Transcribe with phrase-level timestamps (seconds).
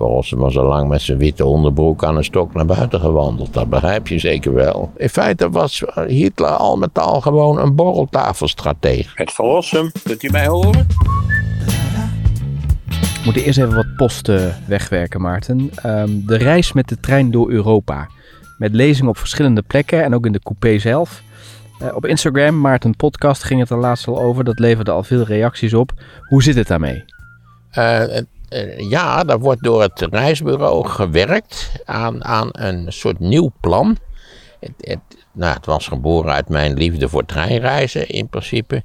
[0.00, 3.54] Volgens was al lang met zijn witte onderbroek aan een stok naar buiten gewandeld.
[3.54, 4.92] Dat begrijp je zeker wel.
[4.96, 9.10] In feite was Hitler al met al gewoon een borreltafelstratege.
[9.14, 10.86] Het verlossen, kunt u mij horen?
[12.86, 15.70] We moeten eerst even wat posten wegwerken, Maarten.
[15.74, 18.08] Ehm, de reis met de trein door Europa.
[18.58, 21.22] Met lezingen op verschillende plekken en ook in de coupé zelf.
[21.78, 24.44] Eh, op Instagram, Maarten Podcast, ging het er laatst al over.
[24.44, 25.92] Dat leverde al veel reacties op.
[26.28, 27.04] Hoe zit het daarmee?
[27.78, 28.02] Uh,
[28.76, 33.96] ja, daar wordt door het reisbureau gewerkt aan, aan een soort nieuw plan.
[34.60, 34.98] Het, het,
[35.32, 38.82] nou, het was geboren uit mijn liefde voor treinreizen in principe.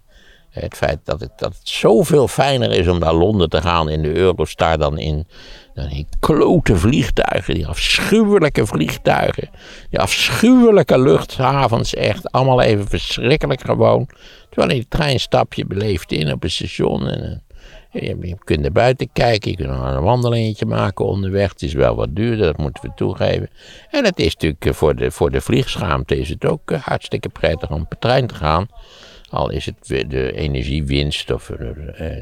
[0.50, 4.02] Het feit dat het, dat het zoveel fijner is om naar Londen te gaan in
[4.02, 5.28] de Eurostar dan in,
[5.74, 9.50] dan die klote vliegtuigen, die afschuwelijke vliegtuigen,
[9.90, 14.08] die afschuwelijke luchthavens, echt allemaal even verschrikkelijk gewoon.
[14.50, 17.44] Terwijl in de trein stap je beleefd in op een station en
[18.02, 21.50] je kunt naar buiten kijken, je kunt een wandelingetje maken onderweg.
[21.50, 23.50] Het is wel wat duurder, dat moeten we toegeven.
[23.92, 27.30] En het is natuurlijk eh, voor de, voor de vliegschaamte is het ook eh, hartstikke
[27.30, 28.68] prettig om per trein te gaan.
[29.30, 31.70] Al is het de energiewinst, of, uh,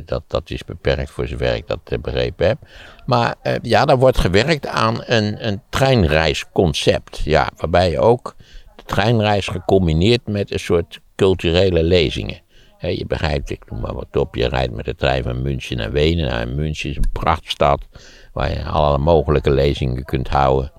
[0.05, 2.57] dat, dat is beperkt voor zover ik dat begrepen heb.
[3.05, 7.21] Maar uh, ja, daar wordt gewerkt aan een, een treinreisconcept.
[7.23, 8.35] Ja, waarbij je ook
[8.75, 12.42] de treinreis gecombineerd met een soort culturele lezingen
[12.87, 14.35] je begrijpt, ik noem maar wat op.
[14.35, 16.25] Je rijdt met de trein van München naar Wenen.
[16.25, 17.87] Nou, München is een prachtstad
[18.33, 20.71] waar je alle mogelijke lezingen kunt houden.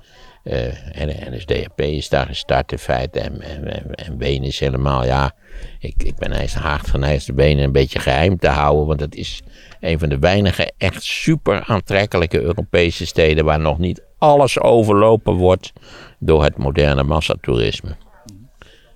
[0.45, 3.21] Uh, en de NSDAP is daar gestart in feite.
[3.21, 5.33] En, en, en Wenen is helemaal, ja,
[5.79, 8.87] ik, ik ben hard geneigd de benen een beetje geheim te houden.
[8.87, 9.43] Want het is
[9.81, 15.73] een van de weinige echt super aantrekkelijke Europese steden waar nog niet alles overlopen wordt
[16.19, 17.97] door het moderne massatoerisme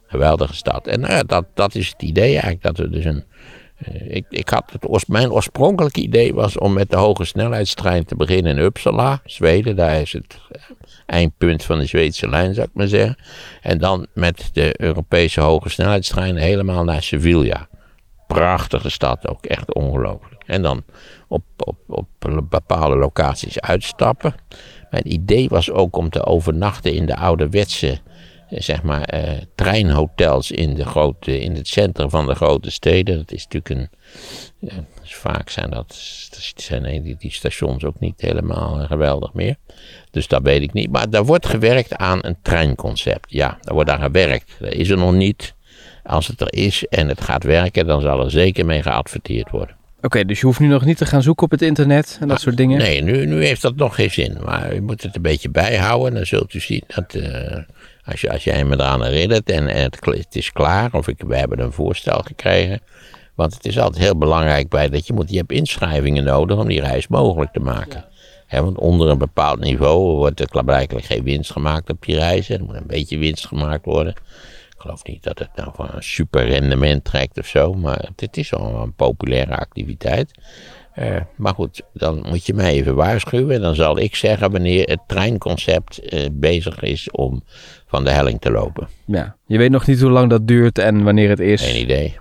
[0.08, 0.86] geweldige stad.
[0.86, 2.62] En nou dat, dat is het idee eigenlijk.
[2.62, 3.24] Dat we dus een,
[3.88, 8.16] uh, ik, ik had het, mijn oorspronkelijke idee was om met de hoge snelheidstrein te
[8.16, 9.76] beginnen in Uppsala, Zweden.
[9.76, 10.60] Daar is het eh,
[11.06, 13.16] eindpunt van de Zweedse lijn, zou ik maar zeggen.
[13.62, 17.68] En dan met de Europese hoge snelheidstrein helemaal naar Sevilla.
[18.26, 20.42] Prachtige stad ook, echt ongelooflijk.
[20.46, 20.84] En dan
[21.28, 22.08] op, op, op
[22.48, 24.34] bepaalde locaties uitstappen.
[24.90, 27.98] Mijn idee was ook om te overnachten in de ouderwetse eh,
[28.50, 33.16] zeg maar, eh, treinhotels in, de grote, in het centrum van de grote steden.
[33.16, 33.88] Dat is natuurlijk een.
[34.58, 35.96] Ja, dus vaak zijn dat.
[36.56, 39.56] Zijn die, die stations ook niet helemaal geweldig meer.
[40.10, 40.90] Dus dat weet ik niet.
[40.90, 43.30] Maar daar wordt gewerkt aan een treinconcept.
[43.32, 44.52] Ja, daar wordt aan gewerkt.
[44.58, 45.54] Dat is er nog niet.
[46.02, 49.76] Als het er is en het gaat werken, dan zal er zeker mee geadverteerd worden.
[50.02, 52.36] Oké, dus je hoeft nu nog niet te gaan zoeken op het internet en dat
[52.36, 52.78] ah, soort dingen?
[52.78, 54.38] Nee, nu, nu heeft dat nog geen zin.
[54.44, 56.14] Maar u moet het een beetje bijhouden.
[56.14, 57.14] Dan zult u zien dat.
[57.14, 57.56] Uh,
[58.10, 61.22] als, je, als jij me eraan herinnert en, en het, het, is klaar, of ik,
[61.26, 62.80] we hebben een voorstel gekregen.
[63.34, 66.68] Want het is altijd heel belangrijk bij dat je moet, je hebt inschrijvingen nodig om
[66.68, 68.04] die reis mogelijk te maken.
[68.50, 72.58] want onder een bepaald niveau wordt er blijkbaar geen winst gemaakt op die reizen.
[72.58, 74.12] Er moet een beetje winst gemaakt worden.
[74.12, 78.36] Ik geloof niet dat het nou van een super rendement trekt of zo, maar het
[78.36, 80.30] is wel een populaire activiteit.
[80.98, 83.60] Uh, maar goed, dan moet je mij even waarschuwen.
[83.60, 87.42] Dan zal ik zeggen wanneer het treinconcept uh, bezig is om
[87.86, 88.88] van de helling te lopen.
[89.04, 91.62] Ja, je weet nog niet hoe lang dat duurt en wanneer het is.
[91.62, 92.18] Geen idee.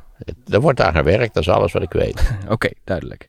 [0.47, 2.31] Er wordt aan gewerkt, dat is alles wat ik weet.
[2.49, 3.27] Oké, duidelijk.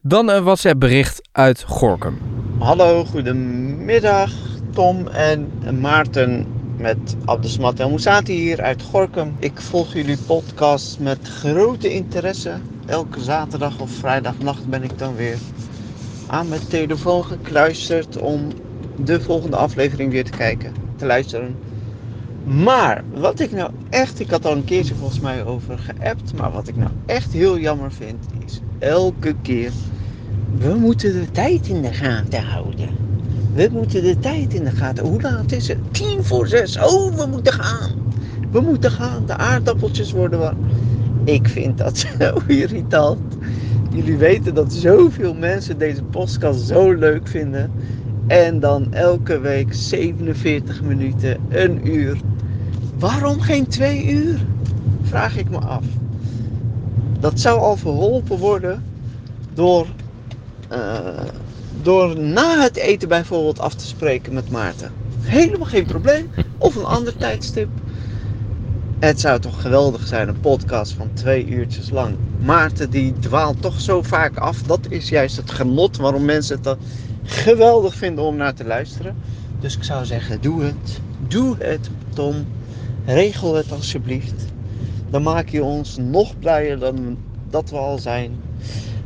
[0.00, 2.18] Dan een WhatsApp bericht uit Gorkum.
[2.58, 4.32] Hallo, goedemiddag
[4.72, 5.50] Tom en
[5.80, 6.46] Maarten
[6.76, 9.36] met Abdesmat El Moussati hier uit Gorkum.
[9.38, 12.52] Ik volg jullie podcast met grote interesse.
[12.86, 15.38] Elke zaterdag of vrijdagnacht ben ik dan weer
[16.26, 18.48] aan mijn telefoon gekluisterd om
[19.04, 21.56] de volgende aflevering weer te kijken, te luisteren.
[22.44, 26.52] Maar wat ik nou echt, ik had al een keertje volgens mij over geappt, maar
[26.52, 29.72] wat ik nou echt heel jammer vind is elke keer,
[30.58, 32.88] we moeten de tijd in de gaten houden.
[33.52, 35.04] We moeten de tijd in de gaten.
[35.04, 35.78] Hoe laat is het?
[35.90, 36.78] Tien voor zes.
[36.78, 37.90] Oh, we moeten gaan.
[38.50, 39.26] We moeten gaan.
[39.26, 40.58] De aardappeltjes worden warm.
[41.24, 43.36] Ik vind dat zo irritant.
[43.90, 47.70] Jullie weten dat zoveel mensen deze podcast zo leuk vinden.
[48.26, 52.20] En dan elke week 47 minuten, een uur.
[52.98, 54.46] Waarom geen twee uur?
[55.02, 55.84] Vraag ik me af.
[57.18, 58.84] Dat zou al verholpen worden
[59.54, 59.86] door,
[60.72, 61.08] uh,
[61.82, 64.92] door na het eten bijvoorbeeld af te spreken met Maarten.
[65.20, 66.26] Helemaal geen probleem.
[66.58, 67.68] Of een ander tijdstip.
[68.98, 72.16] Het zou toch geweldig zijn, een podcast van twee uurtjes lang.
[72.44, 74.62] Maarten die dwaalt toch zo vaak af.
[74.62, 76.76] Dat is juist het genot waarom mensen het
[77.22, 79.16] geweldig vinden om naar te luisteren.
[79.60, 81.00] Dus ik zou zeggen, doe het.
[81.28, 82.46] Doe het, Tom.
[83.06, 84.44] Regel het alsjeblieft.
[85.10, 87.16] Dan maak je ons nog blijer dan
[87.50, 88.40] dat we al zijn.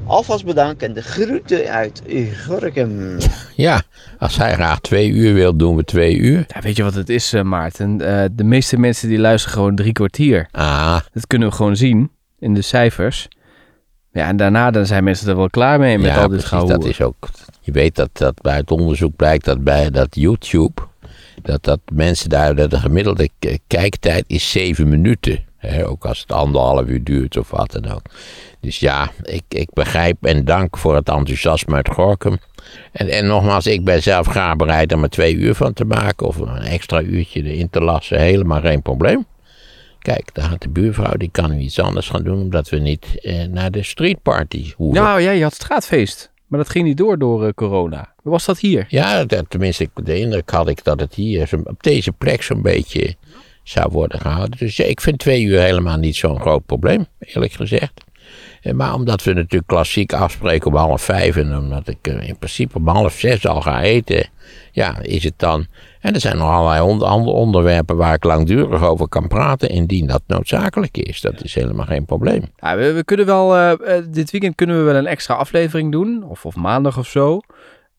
[0.09, 2.03] Alvast bedankt en de groeten uit
[2.47, 3.17] Gorkum.
[3.57, 3.83] Ja,
[4.19, 6.45] als hij graag twee uur wil, doen we twee uur.
[6.49, 8.01] Ja, weet je wat het is, eh, Maarten?
[8.01, 10.49] Eh, de meeste mensen die luisteren gewoon drie kwartier.
[10.53, 13.29] Ah, Dat kunnen we gewoon zien in de cijfers.
[14.13, 16.69] Ja, en daarna dan zijn mensen er wel klaar mee met ja, al dit precies,
[16.69, 17.29] dat is ook...
[17.61, 20.83] Je weet dat, dat bij het onderzoek blijkt dat bij dat YouTube...
[21.43, 22.55] dat, dat mensen daar...
[22.55, 23.29] dat de gemiddelde
[23.67, 25.45] kijktijd is zeven minuten.
[25.85, 28.03] Ook als het anderhalf uur duurt of wat dan ook.
[28.61, 32.39] Dus ja, ik, ik begrijp en dank voor het enthousiasme uit Gorkum.
[32.93, 36.27] En, en nogmaals, ik ben zelf graag bereid om er twee uur van te maken...
[36.27, 38.21] of een extra uurtje erin te lassen.
[38.21, 39.27] Helemaal geen probleem.
[39.99, 42.41] Kijk, daar gaat de buurvrouw, die kan nu iets anders gaan doen...
[42.41, 45.03] omdat we niet eh, naar de streetparty hoeven.
[45.03, 46.31] Nou ja, je had straatfeest.
[46.47, 48.13] Maar dat ging niet door door eh, corona.
[48.23, 48.87] Hoe was dat hier?
[48.89, 53.17] Ja, dat- tenminste, de indruk had ik dat het hier op deze plek zo'n beetje
[53.69, 54.59] zou worden gehouden.
[54.59, 57.93] Dus ik vind twee uur helemaal niet zo'n groot probleem, eerlijk gezegd.
[58.63, 62.39] Eh, Maar omdat we natuurlijk klassiek afspreken om half vijf en omdat ik eh, in
[62.39, 64.29] principe om half zes al ga eten,
[64.73, 65.67] ja, is het dan.
[66.01, 70.23] En er zijn nog allerlei andere onderwerpen waar ik langdurig over kan praten, indien dat
[70.27, 71.21] noodzakelijk is.
[71.21, 72.43] Dat is helemaal geen probleem.
[72.57, 76.25] Ja, we, kunnen wel, eh, dit weekend kunnen we wel een extra aflevering doen.
[76.29, 77.41] Of, of maandag of zo.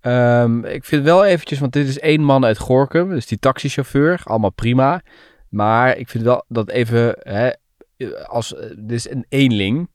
[0.01, 3.09] Ehm, ik vind wel eventjes, want dit is één man uit Gorkum.
[3.09, 4.21] Dus die taxichauffeur.
[4.23, 5.01] Allemaal prima.
[5.49, 7.49] Maar ik vind wel dat even, hè,
[8.27, 9.89] als, eh, dit is een eenling.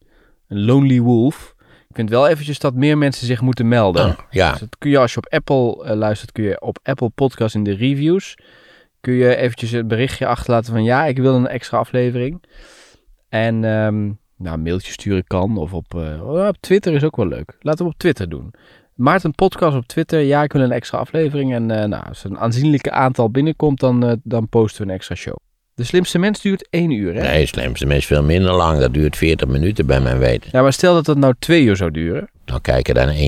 [0.49, 1.55] Een lonely wolf.
[1.89, 4.05] Ik vind wel eventjes dat meer mensen zich moeten melden.
[4.05, 6.79] Ah, ja, Dus dat kun je als je op Apple eh, luistert, kun je op
[6.83, 8.35] Apple Podcast in de reviews,
[9.01, 12.43] kun je eventjes een berichtje achterlaten van ja, ik wil een extra aflevering.
[13.29, 17.29] En ehm, nou, mailtje sturen kan of op, eh, oh, op Twitter is ook wel
[17.29, 17.57] leuk.
[17.61, 18.55] Laten we op Twitter doen.
[18.95, 21.55] Maarten Podcast op Twitter, ja, ik wil een extra aflevering.
[21.55, 25.37] En nou, als er een aanzienlijke aantal binnenkomt, dan, dan posten we een extra show.
[25.77, 27.21] De slimste mens duurt één uur, hè?
[27.21, 28.79] nee, slimste mens veel minder lang.
[28.79, 30.49] Dat duurt 40 minuten bij mijn weten.
[30.53, 32.29] Ja, maar stel dat dat nou twee uur zou duren.
[32.45, 33.23] Dan kijken daar 1,9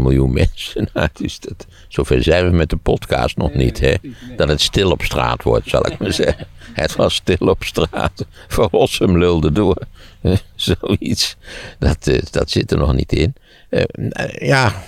[0.00, 1.10] miljoen mensen naar.
[1.12, 3.80] Dus dat, zover zijn we met de podcast nog niet.
[3.80, 3.94] Hè?
[4.36, 6.46] Dat het stil op straat wordt, zal ik maar zeggen.
[6.72, 8.26] Het was stil op straat.
[8.48, 9.76] Verlossum lulde door.
[10.54, 11.36] Zoiets.
[11.78, 13.34] Dat, eh, dat zit er nog niet in.
[13.68, 14.82] Eh, eh, ja,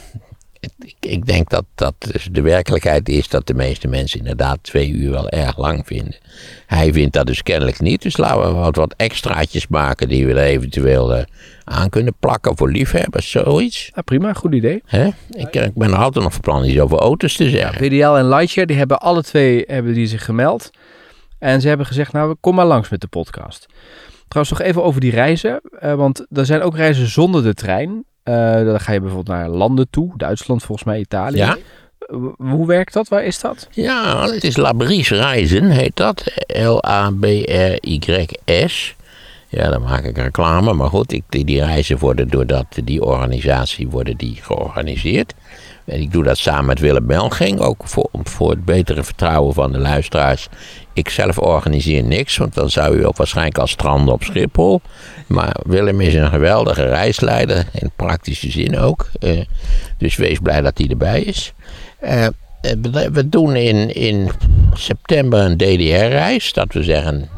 [0.78, 4.90] ik, ik denk dat, dat dus de werkelijkheid is dat de meeste mensen inderdaad twee
[4.90, 6.14] uur wel erg lang vinden.
[6.66, 8.02] Hij vindt dat dus kennelijk niet.
[8.02, 11.24] Dus laten we wat, wat extraatjes maken die we er eventueel eh,
[11.64, 13.90] aan kunnen plakken voor liefhebbers, zoiets.
[13.90, 14.82] Nou, prima, goed idee.
[14.86, 15.06] Hè?
[15.30, 17.78] Ik, ik ben er altijd nog van plan iets over auto's te zeggen.
[17.78, 20.70] VDL en Lightshare, die hebben alle twee hebben die zich gemeld.
[21.38, 23.66] En ze hebben gezegd, nou, kom maar langs met de podcast.
[24.28, 25.60] Trouwens, nog even over die reizen.
[25.78, 28.04] eh, want er zijn ook reizen zonder de trein.
[28.24, 30.12] Eh, dan ga je bijvoorbeeld naar landen toe.
[30.16, 31.36] Duitsland, volgens mij, Italië.
[31.36, 31.56] Ja?
[32.36, 33.08] Hoe werkt dat?
[33.08, 33.68] Waar is dat?
[33.70, 36.24] Ja, het is Labries Reizen, heet dat.
[36.46, 37.84] L-A-B-R-Y-S.
[39.48, 40.72] Ja, dan maak ik reclame.
[40.72, 45.34] Maar goed, ik, die, die reizen worden door dat, die organisatie worden die georganiseerd.
[45.84, 49.72] En ik doe dat samen met Willem Belging, ook voor, voor het betere vertrouwen van
[49.72, 50.48] de luisteraars.
[50.92, 54.80] Ik zelf organiseer niks, want dan zou u ook waarschijnlijk al stranden op Schiphol.
[55.26, 59.10] Maar Willem is een geweldige reisleider, in praktische zin ook.
[59.20, 59.40] Eh,
[59.98, 61.52] dus wees blij dat hij erbij is.
[61.98, 62.26] Eh,
[62.60, 64.30] we we doen in, in
[64.72, 66.52] september een DDR-reis.
[66.52, 67.28] Dat we zeggen,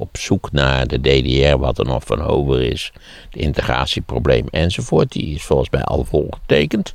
[0.00, 2.92] op zoek naar de DDR, wat er nog van over is.
[3.30, 5.12] Het integratieprobleem enzovoort.
[5.12, 6.94] Die is volgens mij al volgetekend.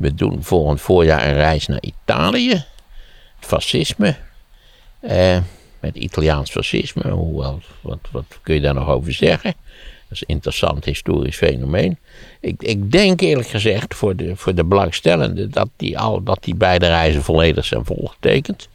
[0.00, 2.50] We doen volgend voorjaar een reis naar Italië.
[3.36, 4.16] Het fascisme.
[5.00, 5.38] Eh,
[5.80, 7.10] met Italiaans fascisme.
[7.10, 9.54] Hoewel, wat, wat kun je daar nog over zeggen?
[10.08, 11.98] Dat is een interessant historisch fenomeen.
[12.40, 16.54] Ik, ik denk eerlijk gezegd voor de, voor de belangstellenden dat die, al, dat die
[16.54, 18.68] beide reizen volledig zijn volgetekend.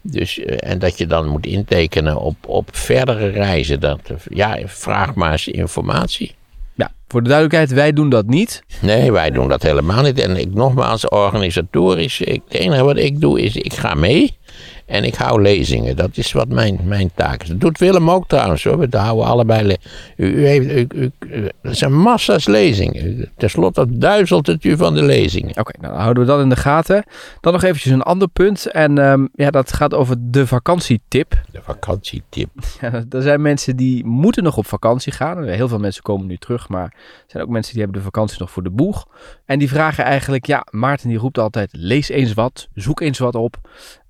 [0.00, 3.80] Dus, eh, en dat je dan moet intekenen op, op verdere reizen.
[3.80, 6.34] Dat, ja, vraag maar eens informatie.
[6.76, 8.62] Ja, voor de duidelijkheid, wij doen dat niet.
[8.80, 10.18] Nee, wij doen dat helemaal niet.
[10.18, 14.38] En ik nogmaals, organisatorisch, ik, het enige wat ik doe is, ik ga mee.
[14.86, 15.96] En ik hou lezingen.
[15.96, 17.48] Dat is wat mijn, mijn taak is.
[17.48, 18.78] Dat doet Willem ook trouwens hoor.
[18.78, 19.66] We houden allebei.
[19.66, 19.76] le-
[20.16, 23.30] U, u heeft, u, u, u- er zijn massa's lezingen.
[23.36, 25.58] Ten slotte duizelt het u van de lezingen.
[25.58, 27.04] Oké, nou dan houden we dat in de gaten.
[27.40, 28.66] Dan nog eventjes een ander punt.
[28.66, 31.40] En ehm, ja, dat gaat over de vakantietip.
[31.52, 32.48] De vakantietip.
[32.80, 35.44] Ja, er zijn mensen die moeten nog op vakantie gaan.
[35.44, 38.36] Heel veel mensen komen nu terug, maar er zijn ook mensen die hebben de vakantie
[38.40, 39.06] nog voor de boeg.
[39.44, 43.34] En die vragen eigenlijk, ja, Maarten die roept altijd, lees eens wat, zoek eens wat
[43.34, 43.56] op.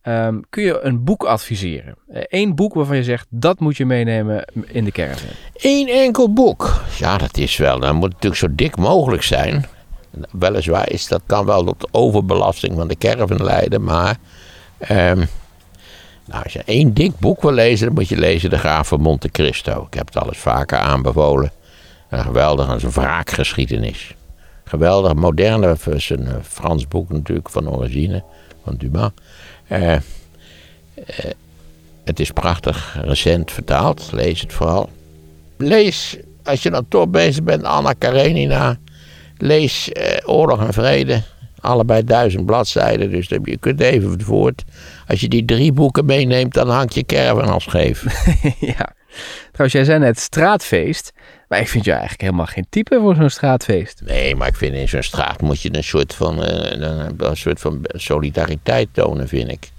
[0.06, 1.94] Ehm, kun je een boek adviseren?
[2.08, 5.28] Eén boek waarvan je zegt, dat moet je meenemen in de caravan.
[5.56, 6.80] Eén enkel boek.
[6.98, 7.80] Ja, dat is wel.
[7.80, 9.66] Dan moet het natuurlijk zo dik mogelijk zijn.
[10.30, 14.16] Weliswaar is dat kan wel tot overbelasting van de caravan leiden, maar.
[14.78, 15.24] ehm,
[16.24, 19.00] nou, als je één dik boek wil lezen, dan moet je lezen De Graaf van
[19.00, 19.86] Monte Cristo.
[19.86, 21.52] Ik heb het al eens vaker aanbevolen.
[22.10, 24.14] Een geweldige een wraakgeschiedenis.
[24.64, 28.24] Geweldig, moderne, een eh, Frans boek natuurlijk van origine,
[28.64, 29.10] van Dumas.
[29.68, 30.00] Eh, eh,
[32.04, 34.90] het is prachtig recent vertaald, lees het vooral.
[35.56, 38.78] Lees, als je dan toch bezig bent, Anna Karenina.
[39.38, 41.22] Lees eh, Oorlog en Vrede,
[41.60, 44.64] allebei duizend bladzijden, dus je kunt even voort.
[45.06, 48.04] Als je die drie boeken meeneemt, dan hangt je caravan al scheef.
[48.60, 48.94] ja.
[49.52, 51.12] Trouwens, jij zei net straatfeest.
[51.48, 54.02] Maar ik vind jou eigenlijk helemaal geen type voor zo'n straatfeest.
[54.04, 57.36] Nee, maar ik vind in zo'n straat moet je een soort van, eh, een, een
[57.36, 59.70] soort van solidariteit tonen, vind ik.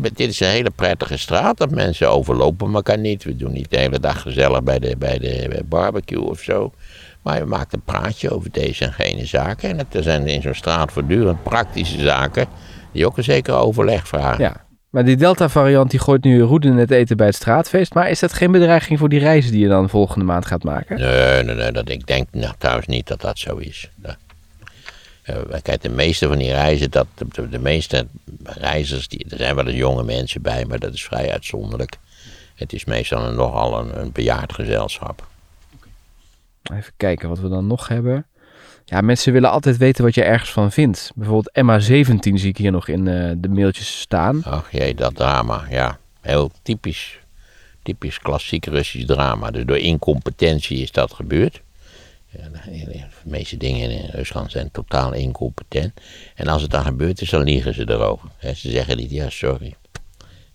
[0.00, 3.24] Bent, dit is een hele prettige straat, dat mensen overlopen elkaar niet.
[3.24, 6.72] We doen niet de hele dag gezellig bij de, bij de barbecue of zo.
[7.22, 9.78] Maar je maakt een praatje over deze en gene zaken.
[9.78, 12.46] En er zijn in zo'n straat voortdurend praktische zaken
[12.92, 14.44] die ook een zeker overleg vragen.
[14.44, 14.64] Ja.
[14.92, 17.94] Maar die Delta-variant die gooit nu roede in het eten bij het straatfeest.
[17.94, 20.98] Maar is dat geen bedreiging voor die reizen die je dan volgende maand gaat maken?
[20.98, 23.90] Nee, nee, nee dat, ik denk nou, trouwens niet dat dat zo is.
[24.02, 24.16] Ja.
[25.22, 28.06] Eh, kijk, de meeste van die reizen, dat, de, de meeste
[28.44, 31.96] reizigers, die, er zijn wel eens jonge mensen bij, maar dat is vrij uitzonderlijk.
[32.54, 35.26] Het is meestal een, nogal een, een bejaard gezelschap.
[36.72, 38.26] Even kijken wat we dan nog hebben.
[38.92, 41.12] Ja, mensen willen altijd weten wat je ergens van vindt.
[41.14, 44.44] Bijvoorbeeld MA17 zie ik hier nog in eh, de mailtjes staan.
[44.44, 45.98] Ach jee, dat drama, ja.
[46.20, 47.18] Heel typisch,
[47.82, 49.50] typisch klassiek Russisch drama.
[49.50, 51.62] Dus door incompetentie is dat gebeurd.
[52.30, 55.92] De, meeste dingen in Rusland zijn totaal incompetent.
[56.34, 58.28] En als het dan gebeurd is, dan liegen ze erover.
[58.40, 59.74] Ze zeggen niet, ja, sorry.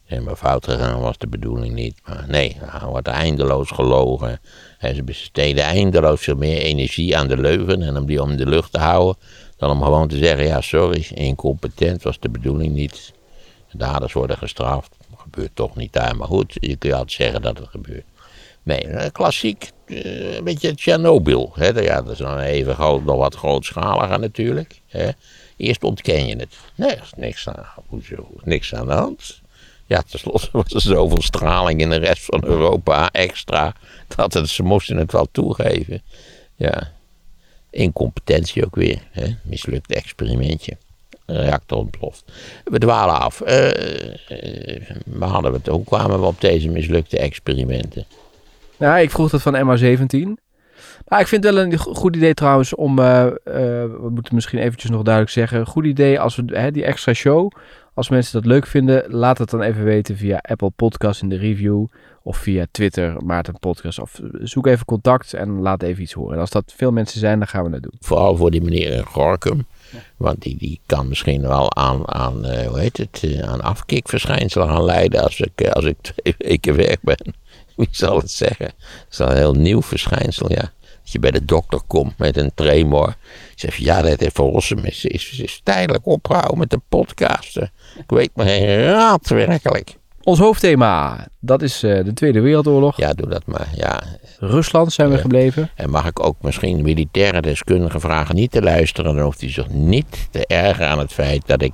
[0.08, 1.96] Zijn maar fout gegaan, was de bedoeling niet.
[2.06, 4.40] Maar nee, er wordt eindeloos gelogen.
[4.80, 8.46] En ze besteden eindeloos veel meer energie aan de leugen en om die om de
[8.46, 9.16] lucht te houden.
[9.58, 13.14] Dan om gewoon te zeggen, ja, sorry, incompetent was de bedoeling niet.
[13.72, 14.96] De daders worden gestraft.
[15.16, 18.06] Gebeurt toch niet daar, maar goed, je kunt altijd zeggen dat het gebeurt.
[18.64, 21.54] Nee, eh, klassiek, eh, een beetje Tsjernobyl.
[21.56, 21.72] Ja,
[22.02, 24.82] dat is dan even groot, nog wat grootschaliger natuurlijk.
[25.58, 26.58] Eerst ontken je het.
[26.76, 27.66] Nee, niks aan,
[28.44, 29.42] niks aan de hand.
[29.88, 33.74] Ja, tenslotte was er zoveel straling in de rest van Europa extra.
[34.15, 36.01] Dat het, ze moesten het wel toegeven.
[36.56, 36.91] Ja,
[37.70, 39.01] incompetentie ook weer.
[39.12, 39.36] Hè?
[39.44, 40.77] Mislukt experimentje.
[41.25, 42.24] Reactor ontploft.
[42.63, 43.41] We dwalen af.
[43.41, 43.56] Eh,
[45.51, 48.06] we het, hoe kwamen we op deze mislukte experimenten?
[48.77, 50.44] Ja, ik vroeg dat van MA17.
[51.08, 54.60] Maar ik vind het wel een go- goed idee trouwens om, eh, we moeten misschien
[54.60, 57.51] eventjes nog duidelijk zeggen, goed idee als we hè, die extra show,
[57.98, 61.38] als mensen dat leuk vinden, laat het dan even weten via Apple Podcast in de
[61.38, 61.86] review
[62.24, 66.34] of via Twitter Maarten Podcast of zoek even contact en laat even iets horen.
[66.34, 67.94] En als dat veel mensen zijn, dan gaan we dat doen.
[68.00, 69.66] Vooral voor die meneer in Gorkum.
[70.18, 74.68] Want die, die kan misschien wel aan, aan eh, hoe heet het, eh, aan afkikverschijnselen
[74.68, 77.36] gaan leiden als ik, eh, als ik twee weken weg ben.
[77.75, 78.72] Wie zal het zeggen?
[78.77, 80.72] Dat is wel een heel nieuw verschijnsel, ja.
[81.08, 83.16] Dat je bij de dokter komt met een tremor.
[83.56, 87.72] Zeg je, ja, dat heeft volgens hem is, is, is tijdelijk opgehouden met de podcasten.
[87.98, 89.96] Ik weet maar geen raad werkelijk.
[90.24, 92.98] Ons hoofdthema, dat is eh, de Tweede Wereldoorlog.
[92.98, 93.68] Ja, doe dat maar.
[93.76, 94.04] Ja.
[94.40, 95.22] Rusland zijn we Ja.
[95.22, 95.70] gebleven.
[95.76, 99.70] En mag ik ook misschien militaire deskundigen vragen niet te luisteren, dan hoeft hij zich
[99.70, 101.74] niet te ergeren aan het feit dat ik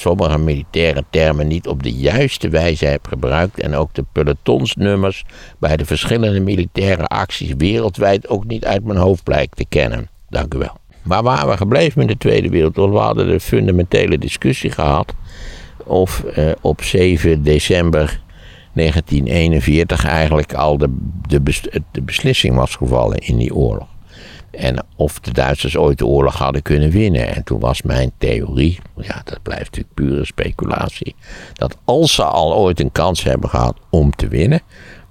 [0.00, 5.24] sommige militaire termen niet op de juiste wijze heb gebruikt en ook de pelotonsnummers
[5.58, 10.08] bij de verschillende militaire acties wereldwijd ook niet uit mijn hoofd blijkt te kennen.
[10.28, 10.76] Dank u wel.
[11.02, 12.98] Maar waar we gebleven met de Tweede Wereldoorlog?
[12.98, 15.14] We hadden de fundamentele discussie gehad
[15.84, 18.20] of eh, op 7 december
[18.72, 20.96] 1941 eigenlijk al de,
[21.92, 23.93] de beslissing was gevallen in die oorlog.
[24.56, 27.34] En of de Duitsers ooit de oorlog hadden kunnen winnen.
[27.34, 31.14] En toen was mijn theorie, ja, dat blijft natuurlijk pure speculatie,
[31.52, 34.60] dat als ze al ooit een kans hebben gehad om te winnen,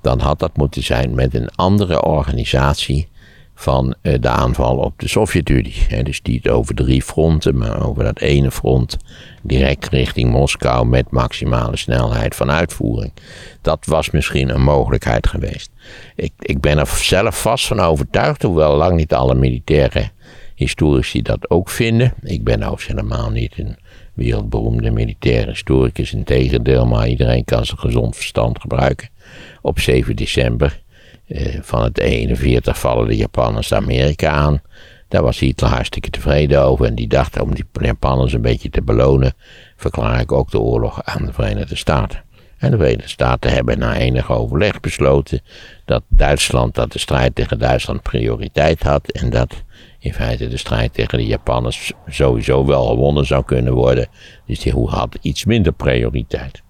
[0.02, 3.08] dan had dat moeten zijn met een andere organisatie
[3.56, 6.04] van eh, de aanval op de Sovjet-Unie.
[6.04, 8.98] Dus niet over drie fronten, maar over dat ene front
[9.42, 13.12] direct richting Moskou met maximale snelheid van uitvoering.
[13.62, 15.72] Dat was misschien een mogelijkheid geweest.
[16.16, 20.10] Ik, ik ben er zelf vast van overtuigd, hoewel lang niet alle militaire
[20.56, 22.14] historici dat ook vinden.
[22.22, 23.78] Ik ben overigens helemaal niet een
[24.14, 29.10] wereldberoemde militaire historicus, integendeel, maar iedereen kan zijn gezond verstand gebruiken.
[29.62, 30.82] Op 7 december
[31.62, 34.62] van het 41 vallen de Japanners Amerika aan.
[35.08, 36.86] Daar was Hitler hartstikke tevreden over.
[36.86, 39.34] En die dacht om die Japanners een beetje te belonen,
[39.76, 42.24] verklaar ik ook de oorlog aan de Verenigde Staten.
[42.58, 45.42] En de Verenigde Staten hebben na enig overleg besloten
[45.86, 49.12] dat Duitsland, dat de strijd tegen Duitsland prioriteit had.
[49.12, 49.64] En dat
[50.00, 54.08] in feite de strijd tegen de Japanners sowieso wel gewonnen zou kunnen worden.
[54.46, 56.62] Dus die had iets minder prioriteit.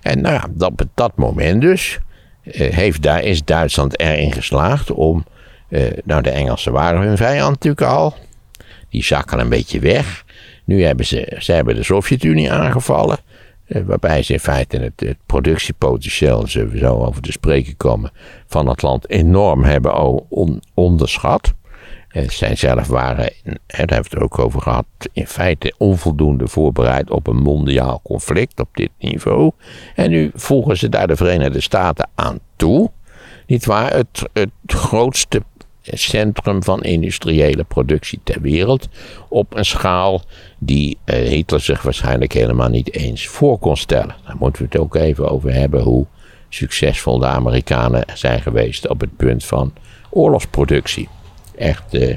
[0.00, 2.02] En nou ja, dat, op dat moment dus eh,
[2.50, 5.24] heeft, daar is Duitsland erin geslaagd om.
[5.68, 8.14] eh, nou, de Engelsen waren hun vijand natuurlijk al.
[8.88, 10.24] die zakken een beetje weg.
[10.64, 13.18] Nu hebben ze, ze hebben de Sovjet-Unie aangevallen.
[13.66, 18.10] Eh, waarbij ze in feite het, het productiepotentieel, zullen we zo over te spreken komen,
[18.46, 19.94] van het land enorm hebben
[20.28, 21.54] on, onderschat.
[22.12, 27.10] En zij zelf waren, daar hebben we het ook over gehad, in feite onvoldoende voorbereid
[27.10, 29.50] op een mondiaal conflict op dit niveau.
[29.94, 32.90] En nu voegen ze daar de Verenigde Staten aan toe.
[33.46, 33.92] Niet waar?
[33.92, 34.28] Het,
[34.66, 35.42] grootste
[35.82, 38.88] centrum van industriële productie ter wereld.
[39.28, 40.22] Op een schaal
[40.58, 44.16] die uh, Hitler zich waarschijnlijk helemaal niet eens voor kon stellen.
[44.26, 46.06] Daar moeten we het ook even over hebben hoe
[46.48, 49.72] succesvol de Amerikanen zijn geweest op het punt van
[50.10, 51.08] oorlogsproductie.
[51.62, 51.94] Echt.
[51.94, 52.16] Uh...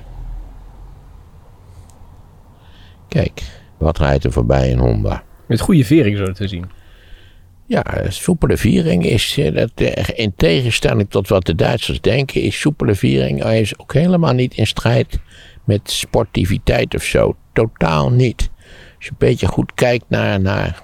[3.08, 3.42] Kijk,
[3.78, 5.24] wat rijdt er voorbij in Honda?
[5.48, 6.66] Met goede vering zo te zien.
[7.66, 12.60] Ja, soepele viering is, eh, dat, eh, in tegenstelling tot wat de Duitsers denken, is
[12.60, 15.20] soepele viering is ook helemaal niet in strijd
[15.64, 17.36] met sportiviteit of zo.
[17.54, 18.50] Totaal niet.
[18.96, 20.84] Als je een beetje goed kijkt naar, naar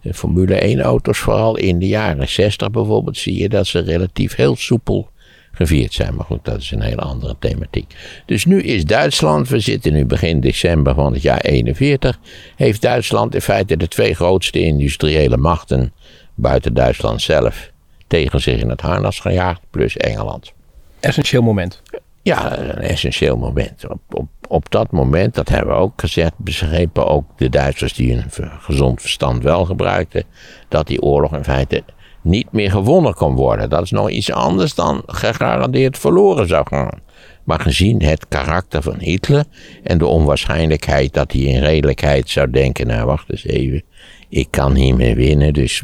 [0.00, 4.34] de Formule 1 auto's, vooral in de jaren 60 bijvoorbeeld, zie je dat ze relatief
[4.34, 5.11] heel soepel
[5.52, 6.14] gevierd zijn.
[6.14, 7.94] Maar goed, dat is een hele andere thematiek.
[8.26, 12.18] Dus nu is Duitsland, we zitten nu begin december van het jaar 41,
[12.56, 15.92] heeft Duitsland in feite de twee grootste industriële machten
[16.34, 17.70] buiten Duitsland zelf
[18.06, 20.52] tegen zich in het harnas gejaagd, plus Engeland.
[21.00, 21.82] Essentieel moment.
[22.22, 23.88] Ja, een essentieel moment.
[23.88, 28.12] Op, op, op dat moment, dat hebben we ook gezegd, begrepen ook de Duitsers die
[28.12, 28.30] een
[28.60, 30.24] gezond verstand wel gebruikten,
[30.68, 31.82] dat die oorlog in feite
[32.22, 33.70] niet meer gewonnen kon worden.
[33.70, 37.00] Dat is nog iets anders dan gegarandeerd verloren zou gaan.
[37.44, 39.44] Maar gezien het karakter van Hitler
[39.82, 43.82] en de onwaarschijnlijkheid dat hij in redelijkheid zou denken: nou wacht eens even,
[44.28, 45.82] ik kan hiermee winnen, dus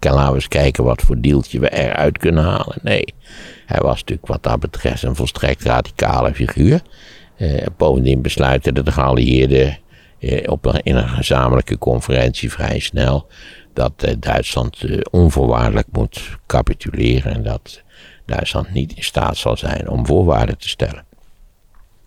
[0.00, 2.78] laten we eens kijken wat voor deeltje we eruit kunnen halen.
[2.82, 3.04] Nee,
[3.66, 6.80] hij was natuurlijk wat dat betreft een volstrekt radicale figuur.
[7.36, 9.78] Eh, bovendien besluiten de geallieerden
[10.18, 13.26] eh, op een, in een gezamenlijke conferentie vrij snel
[13.74, 17.82] dat eh, Duitsland eh, onvoorwaardelijk moet capituleren en dat
[18.26, 21.04] Duitsland niet in staat zal zijn om voorwaarden te stellen.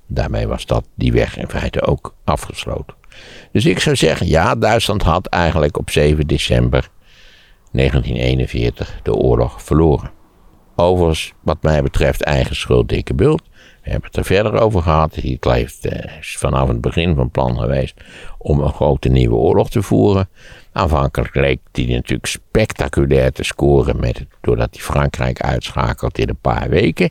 [0.07, 2.95] Daarmee was dat die weg in feite ook afgesloten.
[3.51, 6.89] Dus ik zou zeggen, ja, Duitsland had eigenlijk op 7 december
[7.71, 10.11] 1941 de oorlog verloren.
[10.75, 13.41] Overigens, wat mij betreft, eigen schuld, dikke bult.
[13.83, 15.15] We hebben het er verder over gehad.
[15.15, 17.93] Hitler eh, vanaf het begin van plan geweest
[18.37, 20.29] om een grote nieuwe oorlog te voeren.
[20.77, 26.69] Aanvankelijk leek hij natuurlijk spectaculair te scoren met doordat hij Frankrijk uitschakelt in een paar
[26.69, 27.09] weken.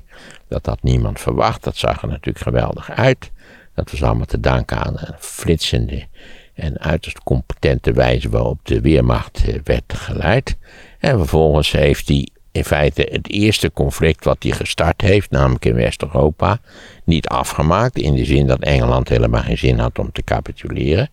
[0.49, 1.65] Dat had niemand verwacht.
[1.65, 3.31] Dat zag er natuurlijk geweldig uit.
[3.75, 6.07] Dat was allemaal te danken aan een flitsende
[6.55, 10.57] en uiterst competente wijze waarop de Weermacht eh, werd geleid.
[10.99, 15.75] En vervolgens heeft hij in feite het eerste conflict wat hij gestart heeft, namelijk in
[15.75, 16.59] West-Europa,
[17.05, 17.99] niet afgemaakt.
[17.99, 21.11] In de zin dat Engeland helemaal geen zin had om te capituleren.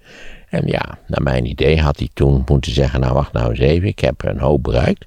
[0.51, 3.87] En ja, naar mijn idee had hij toen moeten zeggen: Nou, wacht nou eens even,
[3.87, 5.05] ik heb een hoop bereikt.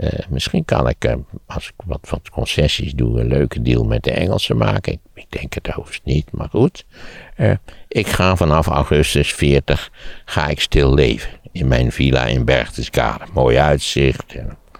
[0.00, 1.14] Uh, misschien kan ik, uh,
[1.46, 5.00] als ik wat, concessies doe, een leuke deal met de Engelsen maken.
[5.14, 6.84] Ik, denk het overigens niet, maar goed.
[7.36, 7.52] Uh,
[7.88, 9.90] ik ga vanaf augustus 40
[10.24, 11.30] ga ik stil leven.
[11.52, 13.28] In mijn villa in Berchtesgaden.
[13.32, 14.34] Mooi uitzicht.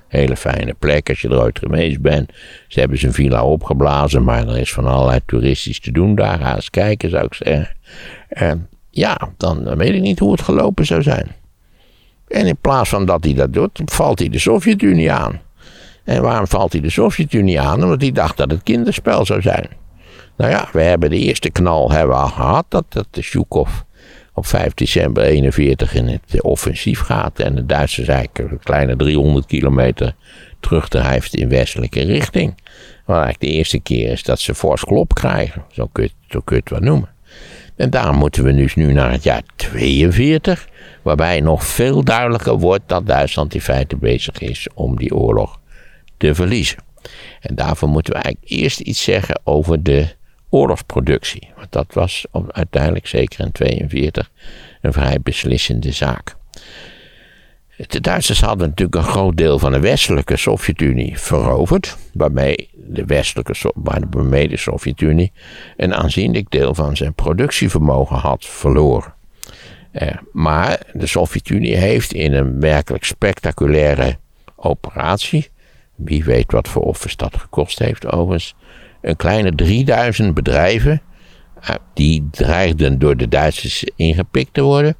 [0.09, 2.33] Hele fijne plek als je er ooit geweest bent.
[2.69, 6.39] Ze hebben zijn villa opgeblazen, maar er is van allerlei toeristisch te doen daar.
[6.39, 8.69] Ga eens kijken, zou ik zeggen.
[8.97, 11.35] Ja, dan weet ik niet hoe het gelopen zou zijn.
[12.29, 15.41] En in plaats van dat hij dat doet, valt hij de Sovjet-Unie aan.
[16.05, 17.83] En waarom valt hij de Sovjet-Unie aan?
[17.83, 19.69] Omdat hij dacht dat het kinderspel zou zijn.
[20.37, 22.65] Nou ja, we hebben de eerste knal hebben al gehad.
[22.69, 23.71] Dat, dat de Zhukov
[24.35, 27.39] op 5 december 41 in het offensief gaat.
[27.39, 30.15] En de Duitsers eigenlijk een kleine 300 kilometer
[30.61, 32.55] terugdrijft in westelijke richting.
[33.05, 35.65] Wat eigenlijk de eerste keer is dat ze fors klop krijgen.
[35.73, 37.09] Zo kun je, zo kun je het wel noemen.
[37.77, 40.69] En daarom moeten we dus nu naar het jaar 42,
[41.03, 45.61] waarbij nog veel duidelijker wordt dat Duitsland in feite bezig is om die oorlog
[46.17, 46.79] te verliezen.
[47.41, 50.15] En daarvoor moeten we eigenlijk eerst iets zeggen over de
[50.49, 51.49] oorlogsproductie.
[51.57, 54.31] Want dat was uiteindelijk zeker in 42
[54.81, 56.37] een vrij beslissende zaak.
[57.77, 63.55] De Duitsers hadden natuurlijk een groot deel van de westelijke Sovjet-Unie veroverd, waarmee de westelijke,
[64.49, 65.33] de Sovjet-Unie
[65.77, 69.15] een aanzienlijk deel van zijn productievermogen had verloren.
[69.93, 74.19] Eh, maar de Sovjet-Unie heeft in een werkelijk spectaculaire
[74.57, 75.49] operatie,
[75.95, 78.55] wie weet wat voor offers dat gekost heeft overigens,
[79.01, 81.03] een kleine 3000 bedrijven,
[81.61, 84.97] eh, die dreigden door de Duitsers ingepikt te worden,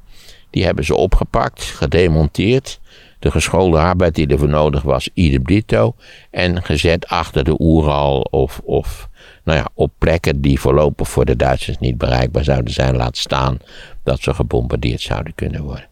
[0.57, 2.79] die hebben ze opgepakt, gedemonteerd,
[3.19, 5.95] de geschoolde arbeid die ervoor nodig was, idem dito.
[6.31, 9.09] En gezet achter de Oeral of, of
[9.43, 13.57] nou ja, op plekken die voorlopig voor de Duitsers niet bereikbaar zouden zijn, laat staan
[14.03, 15.87] dat ze gebombardeerd zouden kunnen worden.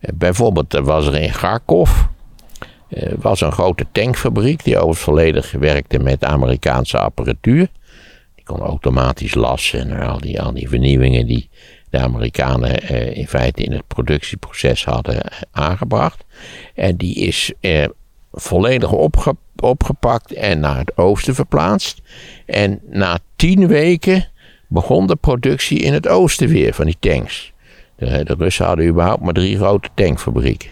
[0.00, 1.90] Eh, bijvoorbeeld was er in Kharkov
[2.88, 7.68] uh, was een grote tankfabriek die overigens volledig werkte met Amerikaanse apparatuur.
[8.34, 11.48] Die kon automatisch lassen en al die, al die vernieuwingen die
[11.90, 16.24] de Amerikanen uh, in feite in het productieproces hadden aangebracht.
[16.74, 17.52] En die is
[18.32, 22.02] volledig opge opgepakt en naar het oosten verplaatst.
[22.46, 24.28] En na tien weken
[24.68, 27.52] begon de productie in het oosten weer van die tanks.
[27.96, 30.70] De, de Russen hadden überhaupt maar drie grote tankfabrieken.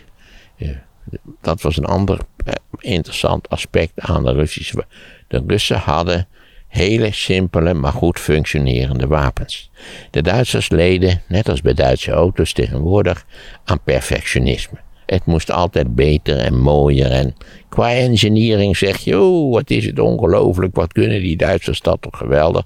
[1.40, 4.84] Dat was een ander eh, interessant aspect aan de Russische.
[5.28, 6.28] De Russen hadden
[6.68, 9.70] hele simpele, maar goed functionerende wapens.
[10.10, 13.26] De Duitsers leden, net als bij Duitse auto's tegenwoordig,
[13.64, 14.78] aan perfectionisme.
[15.06, 17.10] Het moest altijd beter en mooier.
[17.10, 17.34] En
[17.68, 19.16] qua engineering zeg je,
[19.50, 22.64] wat is het ongelooflijk, wat kunnen die Duitsers dat toch geweldig.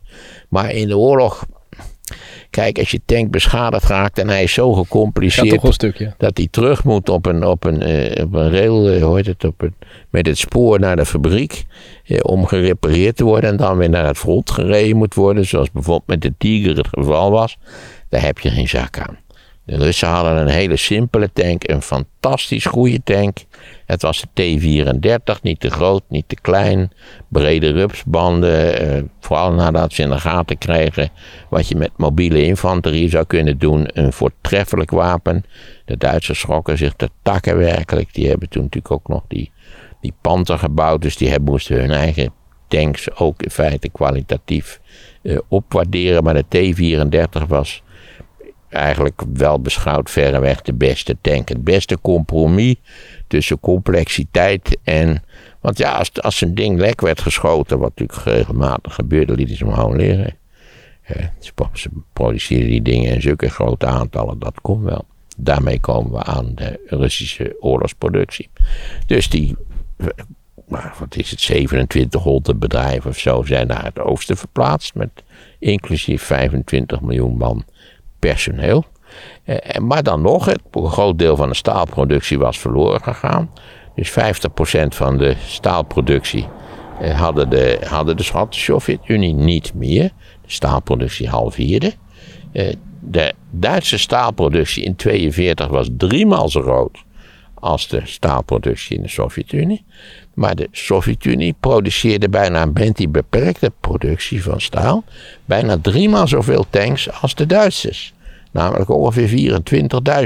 [0.48, 1.46] Maar in de oorlog
[2.52, 7.08] Kijk, als je tank beschadigd raakt en hij is zo gecompliceerd dat hij terug moet
[7.08, 9.74] op een, op een, uh, op een rail, uh, hoort het, op een,
[10.10, 11.64] met het spoor naar de fabriek
[12.06, 15.70] uh, om gerepareerd te worden en dan weer naar het front gereden moet worden, zoals
[15.70, 17.58] bijvoorbeeld met de Tiger het geval was,
[18.08, 19.18] daar heb je geen zak aan.
[19.64, 23.38] De Russen hadden een hele simpele tank, een fantastisch goede tank.
[23.86, 26.90] Het was de T-34, niet te groot, niet te klein.
[27.28, 31.10] Brede rupsbanden, eh, vooral nadat ze in de gaten kregen
[31.50, 33.88] wat je met mobiele infanterie zou kunnen doen.
[33.92, 35.44] Een voortreffelijk wapen.
[35.84, 38.14] De Duitsers schrokken zich te takken werkelijk.
[38.14, 39.50] Die hebben toen natuurlijk ook nog die,
[40.00, 42.32] die Panther gebouwd, dus die hebben, moesten hun eigen
[42.68, 44.80] tanks ook in feite kwalitatief
[45.22, 46.24] uh, opwaarderen.
[46.24, 47.82] Maar de T-34 was
[48.72, 51.48] eigenlijk wel beschouwd verreweg de beste tank.
[51.48, 52.74] Het beste compromis
[53.26, 55.22] tussen complexiteit en.
[55.60, 59.64] Want ja, als, als een ding lek werd geschoten, wat natuurlijk regelmatig gebeurde, lieten ze
[59.64, 60.36] hem gewoon liggen.
[61.72, 65.04] ze produceerden die dingen in zulke grote aantallen, dat kon wel.
[65.36, 68.48] Daarmee komen we aan de Russische oorlogsproductie.
[69.06, 69.56] Dus die,
[70.98, 75.10] wat is het, 2700 bedrijven of zo zijn naar het oosten verplaatst, met
[75.58, 77.64] inclusief 25 miljoen man
[78.28, 78.84] personeel.
[79.44, 83.50] Eh, maar dan nog, een groot deel van de staalproductie was verloren gegaan.
[83.94, 84.14] Dus 50%
[84.88, 86.48] van de staalproductie
[87.00, 90.10] eh, hadden de, hadden de Sovjet-Unie niet meer.
[90.42, 91.92] De staalproductie halveerde.
[92.52, 96.98] Eh, de Duitse staalproductie in 1942 was driemaal zo groot
[97.54, 99.84] als de staalproductie in de Sovjet-Unie.
[100.34, 105.04] Maar de Sovjet-Unie produceerde bijna met die beperkte productie van staal
[105.44, 108.14] bijna driemaal zoveel tanks als de Duitsers.
[108.50, 109.28] Namelijk ongeveer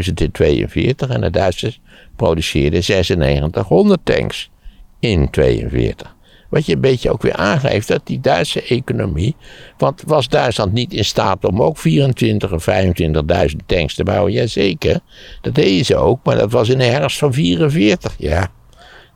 [0.06, 1.80] 24.000 in 42 en de Duitsers
[2.16, 4.50] produceerden 9600 tanks
[4.98, 6.14] in 42.
[6.48, 9.36] Wat je een beetje ook weer aangeeft dat die Duitse economie.
[9.78, 14.32] Want was Duitsland niet in staat om ook 24 of 25.000 tanks te bouwen?
[14.32, 15.00] Jazeker,
[15.40, 18.14] dat deden ze ook, maar dat was in de herfst van 44.
[18.18, 18.50] Ja,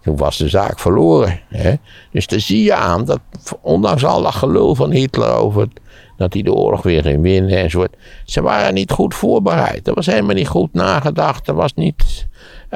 [0.03, 1.41] toen was de zaak verloren.
[1.49, 1.75] Hè?
[2.13, 3.21] Dus dan zie je aan dat,
[3.63, 5.69] ondanks al dat gelul van Hitler over
[6.17, 7.97] dat hij de oorlog weer ging winnen enzovoort.
[8.25, 9.89] Ze waren niet goed voorbereid.
[9.89, 11.49] Er was helemaal niet goed nagedacht.
[11.49, 12.27] Er was niet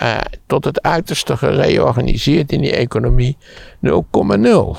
[0.03, 3.37] uh, tot het uiterste gereorganiseerd in die economie.
[3.87, 3.91] 0,0.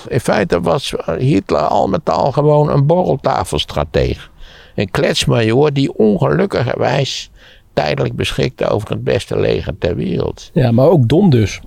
[0.08, 4.27] In feite was Hitler al met al gewoon een borreltafelstratege.
[4.75, 7.31] Een kletsmajor die ongelukkigerwijs
[7.73, 10.49] tijdelijk beschikte over het beste leger ter wereld.
[10.53, 11.62] Ja, maar ook dom dus.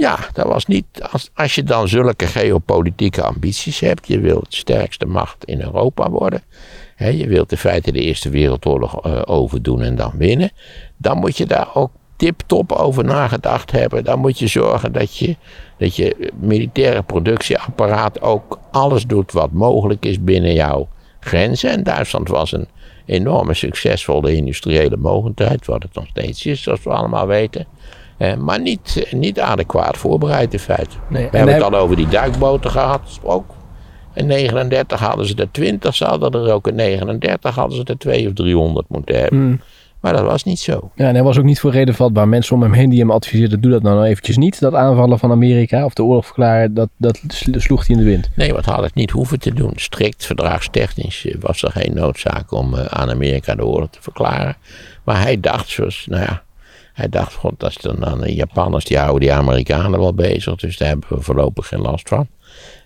[0.00, 0.84] Ja, dat was niet.
[1.10, 6.10] Als, als je dan zulke geopolitieke ambities hebt, je wilt de sterkste macht in Europa
[6.10, 6.42] worden.
[6.96, 10.50] Hè, je wilt in feite de Eerste Wereldoorlog uh, overdoen en dan winnen.
[10.96, 14.04] Dan moet je daar ook tip-top over nagedacht hebben.
[14.04, 15.36] Dan moet je zorgen dat je,
[15.78, 20.88] dat je militaire productieapparaat ook alles doet wat mogelijk is binnen jouw
[21.20, 21.70] grenzen.
[21.70, 22.68] En Duitsland was een
[23.06, 27.66] enorme succesvolle industriële mogendheid, wat het nog steeds is, zoals we allemaal weten.
[28.20, 30.96] Eh, maar niet, niet adequaat voorbereid in feite.
[31.08, 33.18] Nee, we hebben het al over die duikboten gehad.
[33.22, 33.44] Ook.
[34.14, 37.98] In 39 hadden ze er 20, ze hadden er ook in 39 hadden ze er
[37.98, 39.38] 2 of 300 moeten hebben.
[39.38, 39.60] Hmm.
[40.00, 40.90] Maar dat was niet zo.
[40.94, 42.28] Ja, en hij was ook niet voor reden vatbaar.
[42.28, 44.60] Mensen om hem heen die hem adviseerden, doe dat nou, nou eventjes niet.
[44.60, 47.20] Dat aanvallen van Amerika of de oorlog verklaren, dat, dat
[47.56, 48.30] sloeg hij in de wind.
[48.36, 49.72] Nee, wat had het niet hoeven te doen.
[49.74, 54.56] Strikt verdragstechnisch was er geen noodzaak om uh, aan Amerika de oorlog te verklaren.
[55.04, 56.42] Maar hij dacht, zoals, nou ja,
[57.00, 60.54] hij dacht, god, dat is dan, dan de Japanners, die houden die Amerikanen wel bezig.
[60.54, 62.28] Dus daar hebben we voorlopig geen last van.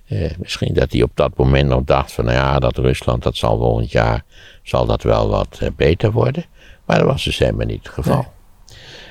[0.04, 3.36] Eh, misschien dat hij op dat moment nog dacht van, nou ja, dat Rusland, dat
[3.36, 4.24] zal volgend jaar,
[4.62, 6.44] zal dat wel wat eh, beter worden.
[6.84, 8.26] Maar dat was dus helemaal niet het geval.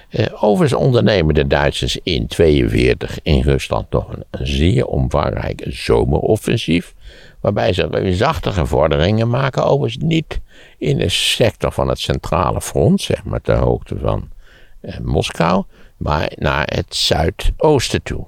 [0.10, 6.94] Eh, overigens ondernemen de Duitsers in 1942 in Rusland nog een, een zeer omvangrijk zomeroffensief.
[7.42, 10.40] Waarbij ze reusachtige vorderingen maken, overigens niet
[10.78, 14.30] in de sector van het centrale front, zeg maar ter hoogte van
[15.02, 15.64] Moskou,
[15.98, 18.26] maar naar het zuidoosten toe.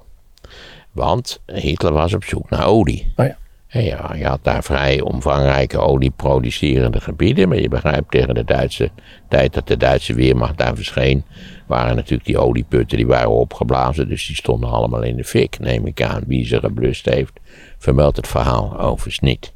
[0.92, 3.12] Want Hitler was op zoek naar olie.
[3.16, 3.36] Oh ja.
[3.68, 7.48] Ja, je had daar vrij omvangrijke olieproducerende gebieden.
[7.48, 8.90] Maar je begrijpt tegen de Duitse
[9.28, 11.24] tijd dat de Duitse Weermacht daar verscheen.
[11.66, 14.08] waren natuurlijk die olieputten die waren opgeblazen.
[14.08, 16.22] Dus die stonden allemaal in de fik, neem ik aan.
[16.26, 17.32] Wie ze geblust heeft,
[17.78, 19.52] vermeldt het verhaal overigens niet.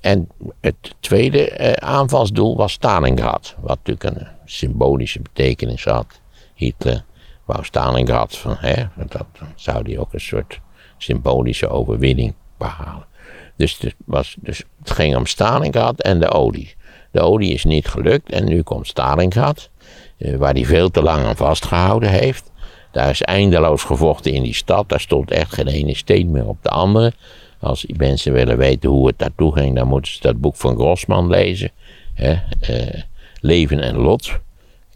[0.00, 0.28] En
[0.60, 3.54] het tweede eh, aanvalsdoel was Stalingrad.
[3.60, 6.20] Wat natuurlijk een symbolische betekenis had.
[6.54, 7.04] Hitler
[7.44, 10.60] wou Stalingrad van, hè, dat zou hij ook een soort
[10.98, 13.06] symbolische overwinning behalen.
[13.56, 16.74] Dus het, was, dus het ging om Stalingrad en de olie.
[17.10, 19.70] De olie is niet gelukt en nu komt Stalingrad,
[20.18, 22.50] eh, waar hij veel te lang aan vastgehouden heeft.
[22.92, 24.88] Daar is eindeloos gevochten in die stad.
[24.88, 27.12] Daar stond echt geen ene steen meer op de andere.
[27.60, 31.28] Als mensen willen weten hoe het daartoe ging, dan moeten ze dat boek van Grossman
[31.28, 31.70] lezen.
[32.14, 32.36] Hè?
[32.60, 33.02] eh,
[33.40, 34.26] Leven en Lot.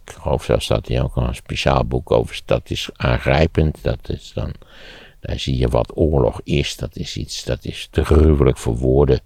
[0.04, 2.40] Ik geloof zelfs dat hij ook een speciaal boek over.
[2.44, 3.78] Dat is aangrijpend.
[3.82, 4.52] Dat is dan,
[5.20, 6.76] daar zie je wat oorlog is.
[6.76, 9.20] Dat is iets, dat is te gruwelijk voor woorden.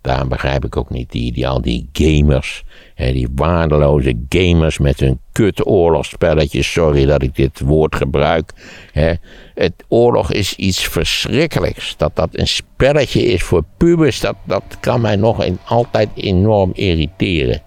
[0.00, 2.62] Daarom begrijp ik ook niet die, die al die gamers,
[2.94, 6.72] hè, die waardeloze gamers met hun kut oorlogsspelletjes.
[6.72, 8.52] Sorry dat ik dit woord gebruik.
[8.92, 9.12] Hè.
[9.54, 11.96] Het oorlog is iets verschrikkelijks.
[11.96, 16.70] Dat dat een spelletje is voor pubers, dat, dat kan mij nog een- altijd enorm
[16.74, 17.62] irriteren.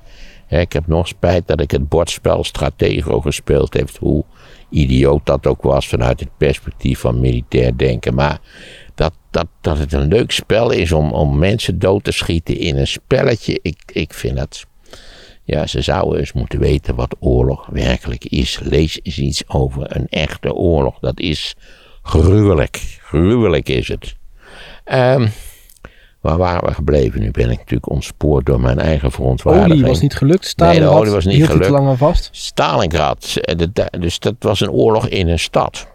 [0.49, 3.89] Ik heb nog spijt dat ik het bordspel Stratego gespeeld heb.
[3.99, 4.23] Hoe
[4.69, 8.15] idioot dat ook was vanuit het perspectief van militair denken.
[8.15, 8.39] Maar
[8.95, 12.77] dat, dat, dat het een leuk spel is om, om mensen dood te schieten in
[12.77, 13.59] een spelletje.
[13.61, 14.65] Ik, ik vind dat.
[15.43, 18.59] Ja, ze zouden eens moeten weten wat oorlog werkelijk is.
[18.63, 20.99] Lees eens iets over een echte oorlog.
[20.99, 21.55] Dat is
[22.01, 22.97] gruwelijk.
[23.01, 24.15] Gruwelijk is het.
[24.83, 25.27] Ehm,
[26.25, 27.19] waar waren we gebleven?
[27.21, 29.73] Nu ben ik natuurlijk ontspoord door mijn eigen verontwaardiging.
[29.73, 30.45] Olie was niet gelukt.
[30.45, 31.69] Stalingrad olie was niet gelukt.
[31.69, 32.29] lang vast.
[32.31, 33.35] Stalingrad.
[33.41, 33.67] eh,
[33.99, 35.87] Dus dat was een oorlog in een stad.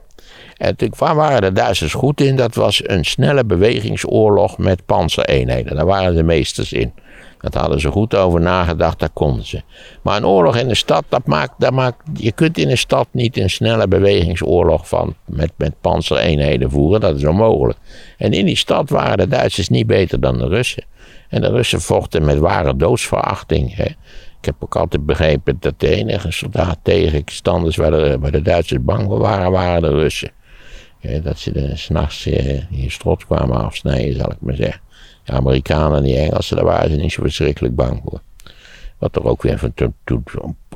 [0.57, 2.37] En waar waren de Duitsers goed in?
[2.37, 5.77] Dat was een snelle bewegingsoorlog met panzereenheden.
[5.77, 6.93] Daar waren de meesters in.
[7.41, 9.63] Dat hadden ze goed over nagedacht, dat konden ze.
[10.03, 13.09] Maar een oorlog in een stad, dat maakt, dat maakt, je kunt in een stad
[13.11, 17.01] niet een snelle bewegingsoorlog van, met, met panzereenheden voeren.
[17.01, 17.79] Dat is onmogelijk.
[18.19, 20.85] En in die stad waren de Duitsers niet beter dan de Russen.
[21.29, 23.77] En de Russen vochten met ware doodsverachting.
[23.77, 23.85] Hè.
[24.41, 28.83] Ik heb ook altijd begrepen dat de enige soldaat tegenstanders waar de, waar de Duitsers
[28.83, 30.31] bang voor waren, waren de Russen.
[31.23, 34.81] Dat ze s'nachts eh, je strot kwamen afsnijden, zal ik maar zeggen.
[35.31, 38.21] De Amerikanen en die Engelsen, daar waren ze niet zo verschrikkelijk bang voor.
[38.99, 39.73] Wat er ook weer van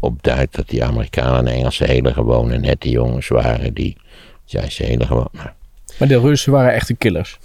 [0.00, 3.74] op, duidt dat die Amerikanen en Engelsen hele gewone nette jongens waren.
[3.74, 3.96] Die,
[4.44, 5.28] ze hele gewoon.
[5.32, 5.48] nou,
[5.98, 7.38] Maar de Russen waren echte killers.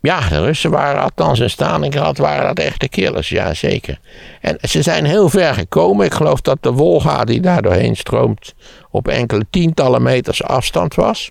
[0.00, 3.98] ja, de Russen waren, althans in Stalingrad, waren dat echte killers, ja zeker.
[4.40, 6.06] En ze zijn heel ver gekomen.
[6.06, 8.54] Ik geloof dat de Wolga die daar doorheen stroomt
[8.90, 11.30] op enkele tientallen meters afstand was.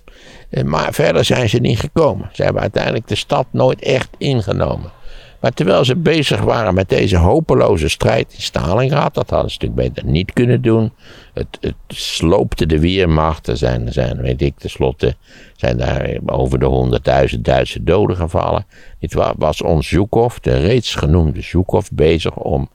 [0.49, 2.29] Eh, Maar verder zijn ze niet gekomen.
[2.33, 4.91] Ze hebben uiteindelijk de stad nooit echt ingenomen.
[5.41, 9.93] Maar terwijl ze bezig waren met deze hopeloze strijd in Stalingrad, dat hadden ze natuurlijk
[9.93, 10.91] beter niet kunnen doen.
[11.33, 13.47] Het, het sloopte de Weermacht.
[13.47, 15.15] Er zijn, zijn, weet ik, tenslotte
[15.55, 16.99] zijn daar over de
[17.35, 18.65] 100.000 Duitse doden gevallen.
[18.99, 22.69] Dit wa- was ons Zhukov, de reeds genoemde Zhukov, bezig om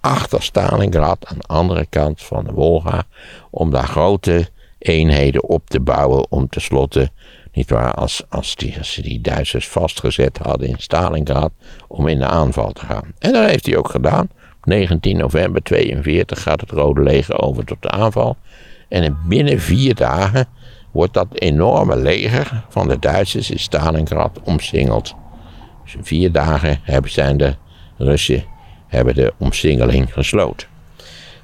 [0.00, 3.02] achter Stalingrad, aan de andere kant van de Wolga,
[3.50, 7.10] om daar grote eenheden op te bouwen om tenslotte,
[7.52, 11.52] niet waar, als, als, die, als ze die Duitsers vastgezet hadden in Stalingrad,
[11.88, 13.12] om in de aanval te gaan.
[13.18, 14.28] En dat heeft hij ook gedaan.
[14.56, 18.36] Op 19 november 42 gaat het Rode Leger over tot de aanval.
[18.88, 20.48] En in binnen vier dagen
[20.90, 25.14] wordt dat enorme leger van de Duitsers in Stalingrad omsingeld.
[25.84, 27.54] Dus in vier dagen hebben, zijn de
[27.96, 28.44] Russen
[28.86, 30.68] hebben de omsingeling gesloten.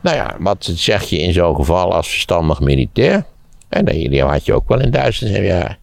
[0.00, 3.24] Nou ja, wat zeg je in zo'n geval als verstandig militair?
[3.68, 5.34] En die had je ook wel in Duitsland.
[5.34, 5.76] Zeg je, ja,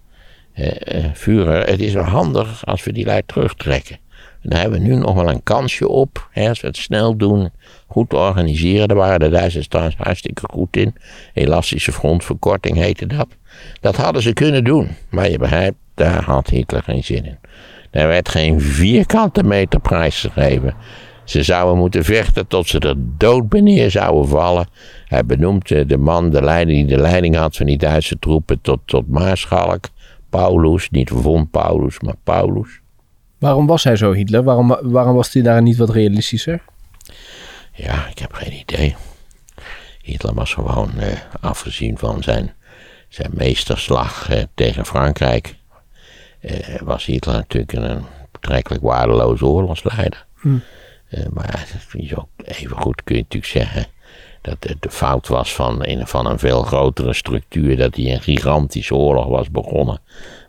[0.53, 3.97] eh, eh, Führer, het is wel handig als we die lijn terugtrekken.
[4.41, 6.27] En daar hebben we nu nog wel een kansje op.
[6.31, 7.51] Hè, als we het snel doen,
[7.87, 8.87] goed organiseren.
[8.87, 10.95] Daar waren de Duitsers trouwens hartstikke goed in.
[11.33, 13.27] Elastische frontverkorting heette dat.
[13.81, 14.87] Dat hadden ze kunnen doen.
[15.09, 17.37] Maar je begrijpt, daar had Hitler geen zin in.
[17.91, 20.75] Er werd geen vierkante meter prijs gegeven.
[21.23, 24.67] Ze zouden moeten vechten tot ze er dood neer zouden vallen.
[25.05, 28.61] Hij benoemt eh, de man, de leider die de leiding had van die Duitse troepen,
[28.61, 29.89] tot, tot maarschalk.
[30.39, 32.81] Paulus, niet von Paulus, maar Paulus.
[33.39, 34.43] Waarom was hij zo Hitler?
[34.43, 36.61] Waarom, waarom was hij daar niet wat realistischer?
[37.73, 38.95] Ja, ik heb geen idee.
[40.01, 42.53] Hitler was gewoon eh, afgezien van zijn,
[43.09, 45.55] zijn meesterslag eh, tegen Frankrijk.
[46.39, 50.25] eh, was Hitler natuurlijk een betrekkelijk waardeloze oorlogsleider.
[51.09, 53.85] Eh, maar het is ook even goed kun je natuurlijk zeggen
[54.43, 57.77] dat het de fout was van, in, van een veel grotere structuur.
[57.77, 60.01] Dat hij een gigantische oorlog was begonnen.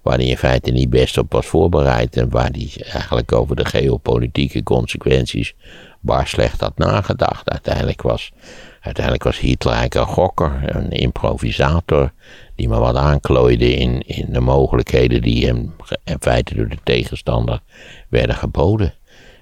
[0.03, 2.17] Waar hij in feite niet best op was voorbereid.
[2.17, 5.55] En waar hij eigenlijk over de geopolitieke consequenties
[6.01, 7.51] bar slecht had nagedacht.
[7.51, 8.33] Uiteindelijk was,
[8.81, 12.13] uiteindelijk was Hitler eigenlijk een gokker, een improvisator.
[12.55, 17.61] Die maar wat aanklooide in, in de mogelijkheden die hem in feite door de tegenstander
[18.09, 18.95] werden geboden.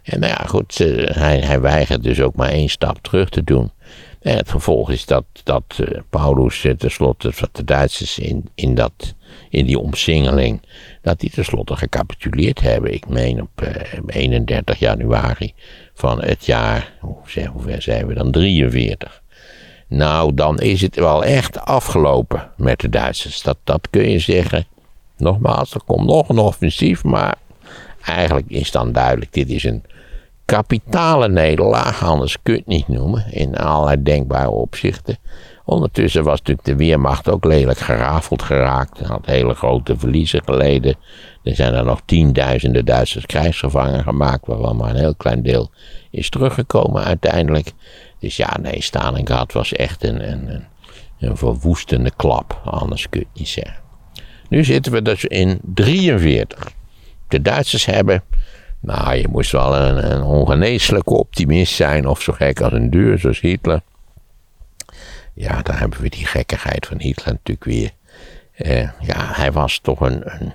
[0.02, 3.70] En nou ja, goed, hij, hij weigert dus ook maar één stap terug te doen.
[4.22, 8.74] En het gevolg is dat, dat eh, Paulus eh, tenslotte, wat de Duitsers in, in,
[8.74, 9.14] dat,
[9.48, 10.62] in die omsingeling,
[11.02, 12.92] dat die tenslotte gecapituleerd hebben.
[12.92, 15.54] Ik meen op eh, 31 januari
[15.94, 17.16] van het jaar, hoe,
[17.52, 19.22] hoe ver zijn we dan, 43.
[19.88, 23.42] Nou, dan is het wel echt afgelopen met de Duitsers.
[23.42, 24.66] Dat, dat kun je zeggen.
[25.16, 27.34] Nogmaals, er komt nog een offensief, maar
[28.04, 29.82] eigenlijk is dan duidelijk, dit is een
[30.44, 35.16] kapitale nederlaag, anders kun je het niet noemen, in allerlei denkbare opzichten.
[35.64, 40.96] Ondertussen was natuurlijk de Weermacht ook lelijk gerafeld geraakt, had hele grote verliezen geleden.
[41.42, 45.70] Er zijn er nog tienduizenden Duitsers krijgsgevangen gemaakt, waarvan maar een heel klein deel
[46.10, 47.72] is teruggekomen uiteindelijk.
[48.18, 50.64] Dus ja, nee, Stalingrad was echt een, een,
[51.18, 53.80] een, verwoestende klap, anders kun je het niet zeggen.
[54.48, 56.72] Nu zitten we dus in 43.
[57.28, 58.22] De Duitsers hebben
[58.82, 63.18] nou, je moest wel een, een ongeneeslijke optimist zijn, of zo gek als een deur,
[63.18, 63.80] zoals Hitler.
[65.34, 67.90] Ja, daar hebben we die gekkigheid van Hitler natuurlijk weer.
[68.52, 70.52] Eh, ja, hij was toch een, een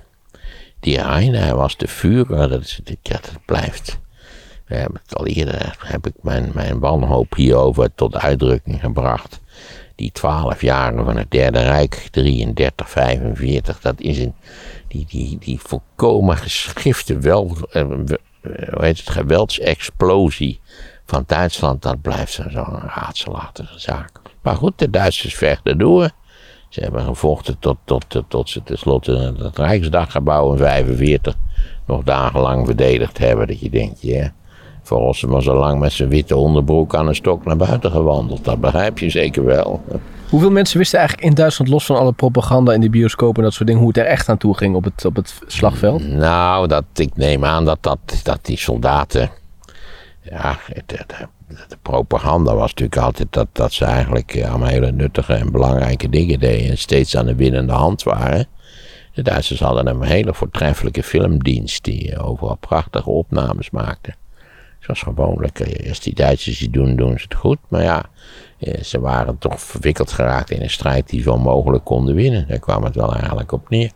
[0.80, 1.88] die Heine, hij was de
[3.02, 4.00] ja, dat blijft.
[4.66, 9.40] We hebben het al eerder, heb ik mijn, mijn wanhoop hierover tot uitdrukking gebracht.
[9.98, 14.34] Die twaalf jaren van het Derde Rijk, 33, 45, dat is een,
[14.88, 17.88] die, die, die volkomen geschifte wel, eh, eh,
[18.74, 20.60] hoe heet het, geweldsexplosie
[21.06, 24.10] van Duitsland, dat blijft zo- zo'n raadselachtige zaak.
[24.42, 26.10] Maar goed, de Duitsers vechten door.
[26.70, 31.36] Ze hebben gevochten tot, tot, tot, tot ze tenslotte het Rijksdaggebouw in 45
[31.86, 33.48] nog dagenlang verdedigd hebben.
[33.48, 34.34] Dat je denkt, ja,
[34.88, 38.46] volgens hem was al lang met zijn witte onderbroek aan een stok naar buiten gewandeld.
[38.46, 39.82] Dat begrijp je zeker wel.
[40.30, 43.54] Hoeveel mensen wisten eigenlijk in Duitsland, los van alle propaganda in de bioscoop en dat
[43.54, 46.08] soort dingen, hoe het er echt aan toe ging op het, op het slagveld?
[46.08, 49.30] Nou, dat, ik neem aan dat, dat, dat die soldaten.
[50.22, 51.28] Ja, de, de,
[51.68, 56.10] de propaganda was natuurlijk altijd dat, dat ze eigenlijk ja, allemaal hele nuttige en belangrijke
[56.10, 56.70] dingen deden.
[56.70, 58.48] En steeds aan de winnende hand waren.
[59.14, 64.14] De Duitsers hadden een hele voortreffelijke filmdienst die overal prachtige opnames maakte.
[64.88, 67.58] Zoals gewoonlijk, eh, als die Duitsers iets doen, doen ze het goed.
[67.68, 68.06] Maar ja,
[68.60, 72.48] eh, ze waren toch verwikkeld geraakt in een strijd die ze onmogelijk konden winnen.
[72.48, 73.92] Daar kwam het wel eigenlijk op neer.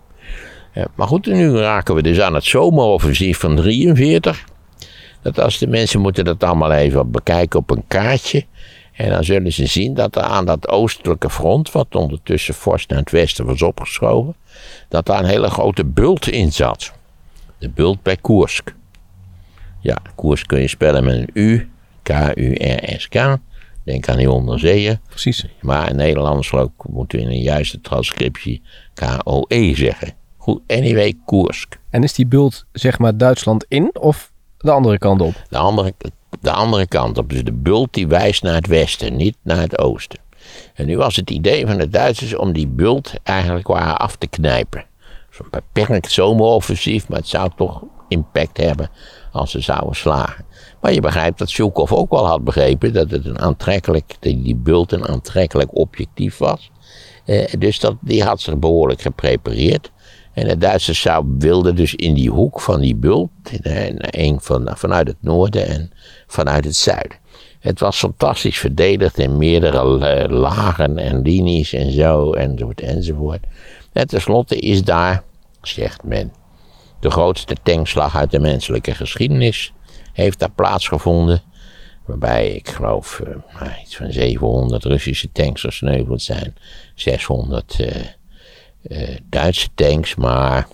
[0.73, 4.43] Ja, maar goed, nu raken we dus aan het zomeroffensief van 43.
[5.21, 8.45] Dat als de mensen moeten dat allemaal even bekijken op een kaartje.
[8.93, 12.99] En dan zullen ze zien dat er aan dat oostelijke front, wat ondertussen fors naar
[12.99, 14.35] het westen was opgeschoven,
[14.89, 16.91] dat daar een hele grote bult in zat.
[17.57, 18.73] De bult bij Koersk.
[19.81, 21.69] Ja, Koersk kun je spellen met een U,
[22.03, 23.37] K-U-R-S-K.
[23.83, 24.99] Denk aan die onderzeeën.
[25.09, 25.45] Precies.
[25.61, 28.61] Maar in Nederlands ook moeten we in een juiste transcriptie
[28.93, 30.13] K-O-E zeggen.
[30.37, 31.79] Goed, anyway, Koersk.
[31.89, 35.33] En is die bult zeg maar Duitsland in of de andere kant op?
[35.49, 35.93] De andere,
[36.41, 37.29] de andere kant op.
[37.29, 40.19] Dus de bult die wijst naar het westen, niet naar het oosten.
[40.73, 44.27] En nu was het idee van de Duitsers om die bult eigenlijk waar af te
[44.27, 44.85] knijpen.
[45.29, 48.89] Zo'n beperkt zomeroffensief, maar het zou toch impact hebben
[49.31, 50.45] als ze zouden slagen.
[50.81, 54.91] Maar je begrijpt dat Zhukov ook wel had begrepen dat het een aantrekkelijk, die bult
[54.91, 56.71] een aantrekkelijk objectief was.
[57.25, 59.91] Eh, dus dat, die had zich behoorlijk geprepareerd.
[60.33, 63.29] En de Duitsers wilden dus in die hoek van die bult,
[63.99, 65.91] een van, vanuit het noorden en
[66.27, 67.17] vanuit het zuiden.
[67.59, 73.45] Het was fantastisch verdedigd in meerdere eh, lagen en linies en zo, enzovoort, enzovoort.
[73.93, 75.23] En tenslotte is daar,
[75.61, 76.31] zegt men,
[77.01, 79.73] de grootste tankslag uit de menselijke geschiedenis
[80.13, 81.41] heeft daar plaatsgevonden.
[82.05, 86.55] Waarbij ik geloof eh, nou, iets van 700 Russische tanks gesneuveld zijn.
[86.95, 88.01] 600 eh,
[88.81, 90.67] eh, Duitse tanks, maar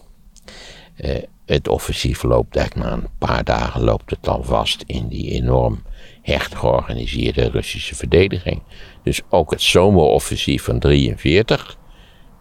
[1.46, 5.84] het offensief loopt eigenlijk na een paar dagen loopt het al vast in die enorm
[6.22, 8.62] hecht georganiseerde Russische verdediging.
[9.04, 11.78] Dus ook het zomeroffensief van 43,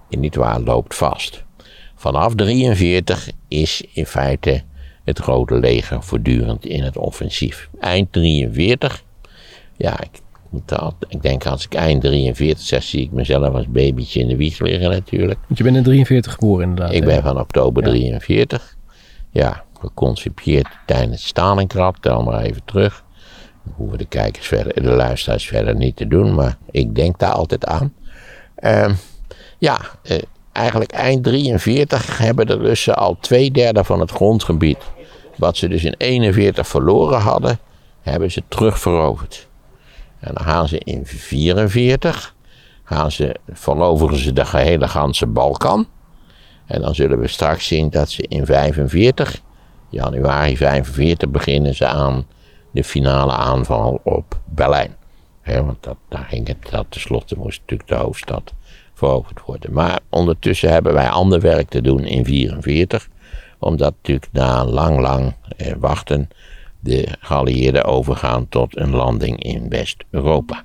[0.08, 1.45] in niet waar, loopt vast.
[1.96, 4.62] Vanaf 43 is in feite
[5.04, 7.68] het Rode Leger voortdurend in het offensief.
[7.80, 9.04] Eind 43,
[9.76, 10.20] ja, ik
[10.50, 14.28] moet dat, ik denk als ik eind 43 zeg, zie ik mezelf als babytje in
[14.28, 15.38] de wieg liggen natuurlijk.
[15.46, 16.94] Want je bent in 43 geboren inderdaad.
[16.94, 17.06] Ik hè?
[17.06, 17.88] ben van oktober Ja.
[17.88, 18.76] 43.
[19.30, 21.96] Ja, geconcipieerd tijdens Stalingrad.
[22.00, 23.04] Tel maar even terug.
[23.64, 27.32] Dat hoeven de kijkers verder, de luisteraars verder niet te doen, maar ik denk daar
[27.32, 27.94] altijd aan.
[28.54, 28.94] Ehm,
[29.58, 30.18] ja, eh,
[30.56, 34.78] eigenlijk eind 43 hebben de Russen al twee derde van het grondgebied,
[35.36, 37.58] wat ze dus in 41 verloren hadden,
[38.00, 39.48] hebben ze terugveroverd.
[40.20, 42.34] En dan gaan ze in 44,
[42.84, 45.86] gaan ze, veroveren ze de gehele ganse Balkan.
[46.66, 49.40] En dan zullen we straks zien dat ze in 45,
[49.88, 52.26] januari 45, beginnen ze aan
[52.70, 54.96] de finale aanval op Berlijn.
[55.44, 58.52] Want dat, daar ging het, dat tenslotte moest natuurlijk de hoofdstad
[58.96, 59.72] veroverd worden.
[59.72, 63.08] Maar ondertussen hebben wij ander werk te doen in 44.
[63.58, 66.28] Omdat natuurlijk na lang, lang eh, wachten
[66.80, 70.64] de geallieerden overgaan tot een landing in West-Europa.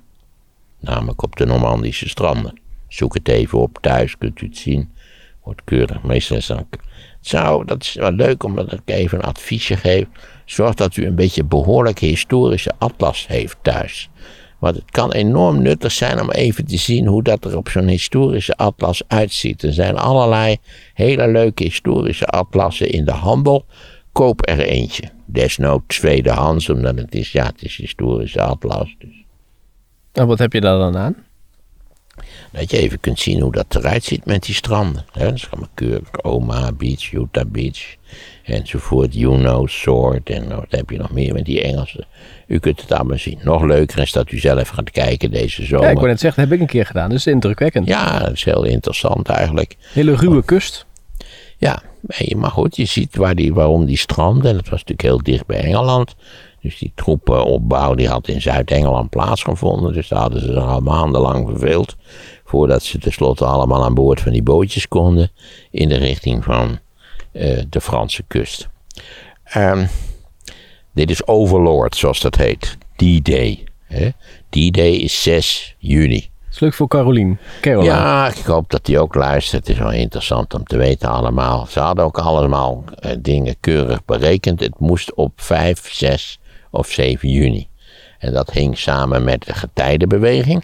[0.80, 2.60] Namelijk op de Normandische stranden.
[2.88, 4.92] Zoek het even op thuis, kunt u het zien.
[5.44, 6.04] Wordt keurig.
[6.04, 6.52] Meestal is
[7.22, 10.06] zou, dat is wel leuk omdat ik even een adviesje geef.
[10.46, 14.10] Zorg dat u een beetje behoorlijke historische atlas heeft thuis.
[14.62, 17.88] Want het kan enorm nuttig zijn om even te zien hoe dat er op zo'n
[17.88, 19.64] historische atlas uitziet.
[19.64, 20.58] Er zijn allerlei
[20.94, 23.66] hele leuke historische atlassen in de handel.
[24.12, 25.04] Koop er eentje.
[25.26, 28.96] Desnoods tweedehands, omdat het is, ja, het is historische atlas.
[29.00, 29.24] Dus.
[30.12, 31.16] En wat heb je daar dan aan?
[32.52, 35.06] Dat je even kunt zien hoe dat eruit ziet met die stranden.
[35.12, 35.26] Hè?
[35.26, 36.24] Dat is allemaal keurig.
[36.24, 37.96] Omaha Beach, Utah Beach,
[38.44, 39.14] enzovoort.
[39.14, 42.06] Juno, Sword en nou, wat heb je nog meer met die Engelsen.
[42.48, 43.40] U kunt het allemaal zien.
[43.44, 45.90] Nog leuker is dat u zelf gaat kijken deze Ja, zomer.
[45.90, 47.10] ik wou net zeggen, dat heb ik een keer gedaan.
[47.10, 47.88] Dat is indrukwekkend.
[47.88, 49.76] Ja, dat is heel interessant eigenlijk.
[49.94, 50.86] Hele ruwe kust.
[51.58, 55.02] Ja, nee, maar goed, je ziet waar die, waarom die stranden, en dat was natuurlijk
[55.02, 56.16] heel dicht bij Engeland.
[56.62, 59.94] Dus die troepenopbouw die had in Zuid-Engeland plaatsgevonden.
[59.94, 61.96] Dus daar hadden ze zich al maandenlang verveeld.
[62.52, 65.32] Voordat ze tenslotte allemaal aan boord van die bootjes konden.
[65.70, 66.80] In de richting van
[67.32, 68.68] eh, de Franse kust.
[69.44, 69.86] Ehm,
[70.94, 72.78] dit is Overlord, zoals dat heet.
[72.96, 73.64] D-Day.
[74.50, 76.20] D-Day is 6 juni.
[76.20, 77.40] Dat is leuk voor Carolien.
[77.62, 77.94] Caroline.
[77.94, 79.68] Ja, ik hoop dat hij ook luistert.
[79.68, 81.66] Het is wel interessant om te weten allemaal.
[81.66, 84.60] Ze hadden ook allemaal eh, dingen keurig berekend.
[84.60, 86.40] Het moest op 5, 6
[86.72, 87.68] of 7 juni.
[88.20, 90.64] En dat hing samen met de getijdenbeweging.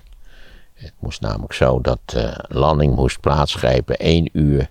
[0.78, 4.70] Het moest namelijk zo dat de landing moest plaatsgrijpen één uur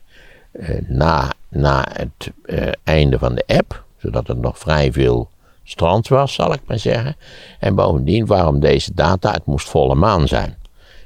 [0.52, 3.84] eh, na, na het eh, einde van de app.
[3.96, 5.30] Zodat er nog vrij veel
[5.64, 7.16] strand was, zal ik maar zeggen.
[7.58, 9.32] En bovendien, waarom deze data?
[9.32, 10.56] Het moest volle maan zijn.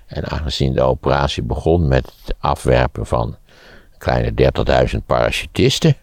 [0.06, 3.36] En aangezien de operatie begon met het afwerpen van
[3.98, 4.52] kleine
[4.92, 5.96] 30.000 parachutisten.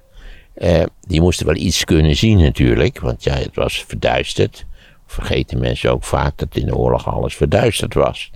[0.54, 4.66] Eh, die moesten wel iets kunnen zien natuurlijk, want ja, het was verduisterd.
[5.06, 8.32] Vergeten mensen ook vaak dat in de oorlog alles verduisterd was.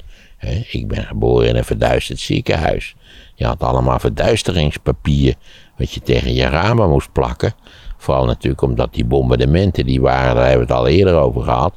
[0.72, 2.96] Ik ben geboren in een verduisterd ziekenhuis.
[3.36, 5.36] Je had allemaal verduisteringspapier
[5.78, 7.54] wat je tegen je ramen moest plakken.
[7.98, 11.74] Vooral natuurlijk omdat die bombardementen, die waren, daar hebben we het al eerder over gehad,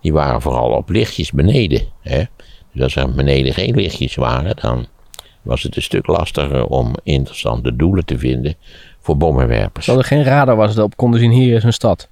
[0.00, 1.82] die waren vooral op lichtjes beneden.
[2.72, 4.86] Dus als er beneden geen lichtjes waren, dan
[5.42, 8.54] was het een stuk lastiger om interessante doelen te vinden
[9.00, 9.86] voor bommenwerpers.
[9.86, 12.08] Dat er geen radar was dat op konden zien, hier is een stad.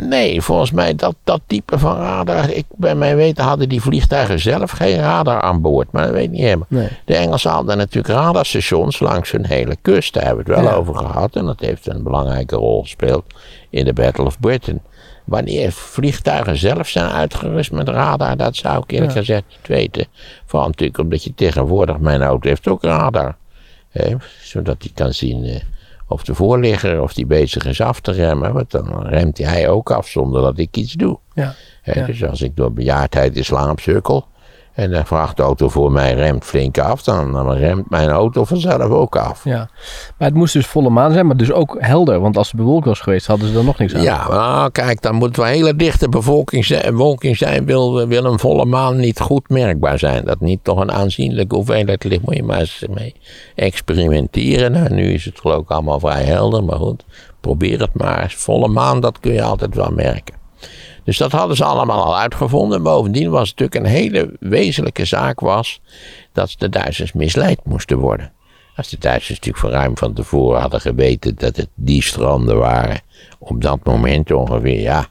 [0.00, 2.50] Nee, volgens mij dat, dat type van radar.
[2.50, 5.92] Ik, bij mijn weten hadden die vliegtuigen zelf geen radar aan boord.
[5.92, 6.66] Maar dat weet ik niet helemaal.
[6.68, 6.88] Nee.
[7.04, 10.14] De Engelsen hadden natuurlijk radarstations langs hun hele kust.
[10.14, 10.76] Daar hebben we het wel Ja.
[10.76, 11.36] over gehad.
[11.36, 13.24] En dat heeft een belangrijke rol gespeeld
[13.70, 14.80] in de Battle of Britain.
[15.24, 19.18] Wanneer vliegtuigen zelf zijn uitgerust met radar, dat zou ik eerlijk Ja.
[19.18, 20.06] gezegd niet weten.
[20.46, 23.36] Vooral natuurlijk omdat je tegenwoordig, mijn auto heeft ook radar.
[23.90, 25.60] Hè, zodat hij kan zien eh,
[26.14, 28.52] of de voorligger of die bezig is af te remmen.
[28.52, 31.18] Want dan remt hij ook af zonder dat ik iets doe.
[31.34, 31.54] Ja.
[32.06, 34.26] Dus als ik door bejaardheid in slaap sukkel
[34.74, 39.16] en de vrachtauto voor mij remt flink af, dan, dan remt mijn auto vanzelf ook
[39.16, 39.44] af.
[39.44, 39.68] ja.
[40.18, 42.20] Maar het moest dus volle maan zijn, maar dus ook helder.
[42.20, 44.02] Want als het bewolkt was geweest, hadden ze er nog niks aan.
[44.02, 46.64] Ja, maar kijk, dan moet wel een hele dichte bevolking
[47.36, 50.24] zijn, wil, wil een volle maan niet goed merkbaar zijn.
[50.24, 53.14] Dat niet toch een aanzienlijke hoeveelheid licht, moet je maar eens mee
[53.54, 54.72] experimenteren.
[54.72, 57.04] Nou, nu is het geloof ik allemaal vrij helder, maar goed,
[57.40, 58.34] probeer het maar.
[58.36, 60.43] Volle maan, dat kun je altijd wel merken.
[61.04, 62.82] Dus dat hadden ze allemaal al uitgevonden.
[62.82, 65.80] Bovendien was het natuurlijk een hele wezenlijke zaak was
[66.32, 68.32] dat de Duitsers misleid moesten worden.
[68.76, 73.00] Als de Duitsers natuurlijk voor ruim van tevoren hadden geweten dat het die stranden waren,
[73.38, 75.06] op dat moment ongeveer, ja,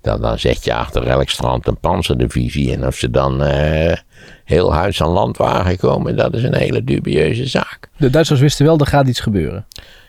[0.00, 2.72] dan, dan zet je achter elk strand een panzerdivisie.
[2.72, 3.96] En of ze dan eh,
[4.44, 7.88] heel huis aan land waren gekomen, dat is een hele dubieuze zaak.
[7.96, 9.66] De Duitsers wisten wel, er gaat iets gebeuren.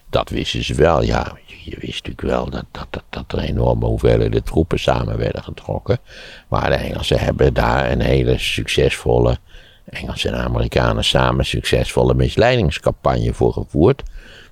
[0.09, 1.38] Dat wisten ze wel, ja.
[1.70, 5.99] Je wist natuurlijk wel dat, dat, dat, dat er enorme hoeveelheden troepen samen werden getrokken.
[6.47, 9.38] Maar de Engelsen hebben daar een hele succesvolle,
[9.86, 14.03] Engelsen en Amerikanen samen succesvolle misleidingscampagne voor gevoerd.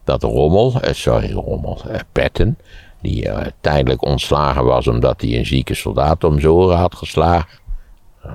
[0.04, 2.58] Dat Rommel, eh, sorry Rommel, eh, Patton,
[3.02, 7.60] die eh, tijdelijk ontslagen was omdat hij een zieke soldaat om zijn oren had geslagen.
[8.26, 8.32] Uh,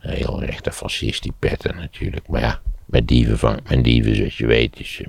[0.00, 2.28] een heel rechte fascist, die Patton natuurlijk.
[2.28, 4.76] Maar ja, met dieven vangt men dieven, zoals je weet.
[4.76, 5.02] Dus,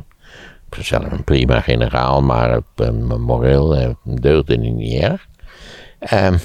[0.77, 5.27] uh, zelf een prima generaal, maar uh, moreel uh, deugde hij niet erg.
[5.99, 6.37] Ehm,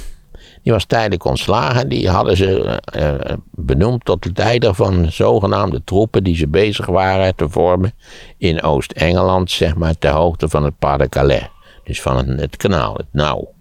[0.62, 1.88] die was tijdelijk ontslagen.
[1.88, 7.36] Die hadden ze uh, benoemd tot de leider van zogenaamde troepen die ze bezig waren
[7.36, 7.92] te vormen
[8.38, 11.48] in Oost-Engeland, zeg maar ter hoogte van het Pas de Calais.
[11.84, 13.52] Dus van het, kanaal, het nauw.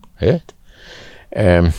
[1.37, 1.71] Um,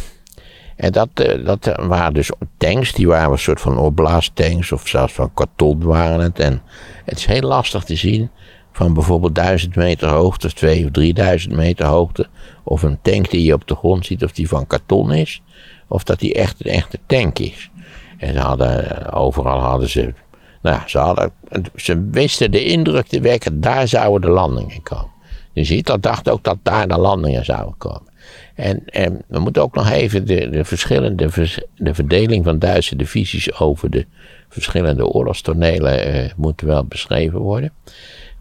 [0.76, 1.08] en dat,
[1.44, 6.20] dat waren dus tanks, die waren een soort van oblast-tanks of zelfs van karton waren
[6.20, 6.38] het.
[6.38, 6.62] En
[7.04, 8.30] het is heel lastig te zien
[8.72, 12.26] van bijvoorbeeld 1000 meter hoogte of 2 of 3000 meter hoogte.
[12.64, 15.42] Of een tank die je op de grond ziet, of die van karton is.
[15.88, 17.70] Of dat die echt een echte tank is.
[18.18, 20.14] En ze hadden, overal hadden ze,
[20.62, 21.32] nou ze hadden,
[21.76, 25.10] ze wisten de indruk te wekken, daar zouden de landingen komen.
[25.52, 28.08] Dus Hitler dacht ook dat daar de landingen zouden komen.
[28.54, 31.28] En, en we moeten ook nog even de, de verschillende,
[31.76, 34.06] de verdeling van Duitse divisies over de
[34.48, 37.72] verschillende oorlogstonelen uh, moeten wel beschreven worden.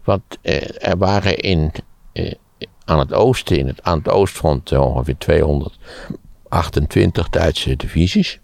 [0.04, 1.72] Want uh, er waren in,
[2.12, 2.32] uh,
[2.84, 8.38] aan het oosten, in het, aan het oostfront, ongeveer 228 Duitse divisies.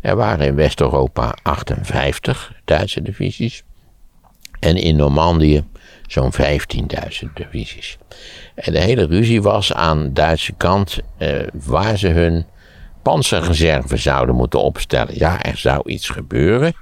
[0.00, 3.62] Er waren in West-Europa 58 Duitse divisies.
[4.60, 5.64] En in Normandië
[6.06, 6.38] zo'n 15.000
[7.34, 7.98] divisies.
[8.54, 10.98] En de hele ruzie was aan de Duitse kant
[11.52, 12.46] waar ze hun
[13.02, 15.18] panzerreserve zouden moeten opstellen.
[15.18, 16.74] Ja, er zou iets gebeuren.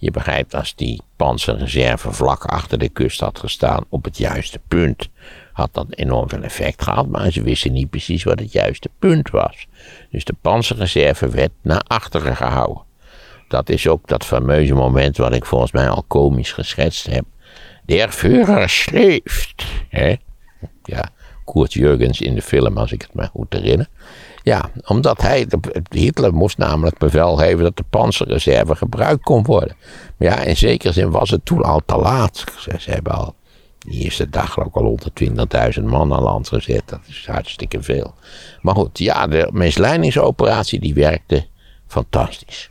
[0.00, 5.08] Je begrijpt, als die panzerreserve vlak achter de kust had gestaan op het juiste punt,
[5.52, 9.30] had dat enorm veel effect gehad, maar ze wisten niet precies wat het juiste punt
[9.30, 9.66] was.
[10.10, 12.82] Dus de panzerreserve werd naar achteren gehouden.
[13.48, 17.24] Dat is ook dat fameuze moment wat ik volgens mij al komisch geschetst heb.
[17.84, 18.88] Der Führer.
[19.88, 20.16] Hè?
[20.84, 21.08] Ja,
[21.44, 23.88] Kurt Jurgens in de film, als ik het me goed herinner.
[24.42, 25.46] Ja, omdat hij,
[25.90, 29.76] Hitler moest namelijk bevel geven dat de panzerreserve gebruikt kon worden.
[30.16, 32.44] Maar ja, in zekere zin was het toen al te laat.
[32.58, 33.34] Ze, hebben al
[33.78, 34.98] de eerste dag ook al
[35.78, 36.82] 120.000 man aan land gezet.
[36.86, 38.14] Dat is hartstikke veel.
[38.60, 41.46] Maar goed, ja, de misleidingsoperatie die werkte
[41.86, 42.70] fantastisch.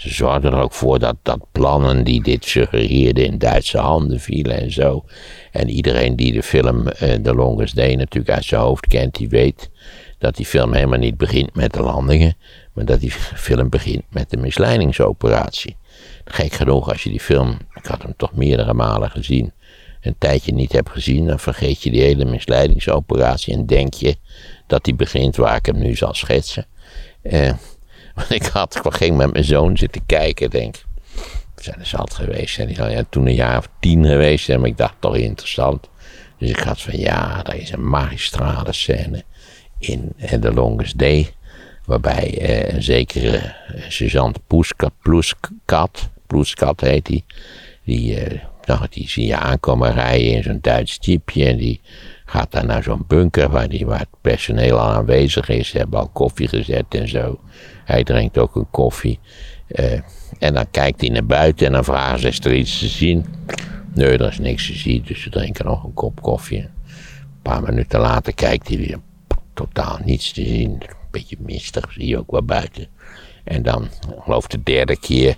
[0.00, 4.60] Ze zorgden er ook voor dat, dat plannen die dit suggereerden in Duitse handen vielen
[4.60, 5.04] en zo.
[5.52, 9.28] En iedereen die de film uh, The Longest Day natuurlijk uit zijn hoofd kent, die
[9.28, 9.70] weet
[10.20, 12.36] dat die film helemaal niet begint met de landingen,
[12.72, 15.76] maar dat die film begint met de misleidingsoperatie.
[16.24, 19.52] Gek genoeg, als je die film, ik had hem toch meerdere malen gezien,
[20.00, 24.16] een tijdje niet hebt gezien, dan vergeet je die hele misleidingsoperatie en denk je
[24.66, 26.66] dat die begint waar ik hem nu zal schetsen.
[27.22, 27.52] Uh,
[28.28, 30.76] ik had, ik ging met mijn zoon zitten kijken, denk
[31.60, 32.58] we zijn er zat geweest.
[32.58, 35.88] En die zal ja, toen een jaar of tien geweest maar ik dacht toch interessant.
[36.38, 39.24] Dus ik had van ja, daar is een magistrale scène
[39.80, 41.30] in The Longest Day.
[41.84, 47.24] Waarbij eh, een zekere eh, sergeant Poeskat, Ploeskat, Ploeskat heet die.
[47.84, 51.44] Die, eh, nou, die zie je aankomen rijden in zo'n Duits jeepje.
[51.44, 51.80] En die
[52.24, 55.68] gaat daar naar zo'n bunker waar, die, waar het personeel al aanwezig is.
[55.68, 57.40] Ze hebben al koffie gezet en zo.
[57.84, 59.18] Hij drinkt ook een koffie.
[59.68, 59.92] Uh,
[60.38, 63.26] en dan kijkt hij naar buiten en dan vragen ze: Is er iets te zien?
[63.94, 66.58] Nee, er is niks te zien, dus ze drinken nog een kop koffie.
[66.58, 68.98] Een paar minuten later kijkt hij weer:
[69.60, 70.70] Totaal niets te zien.
[70.70, 72.86] Een beetje mistig, zie je ook wel buiten.
[73.44, 73.88] En dan,
[74.20, 75.36] geloof de derde keer,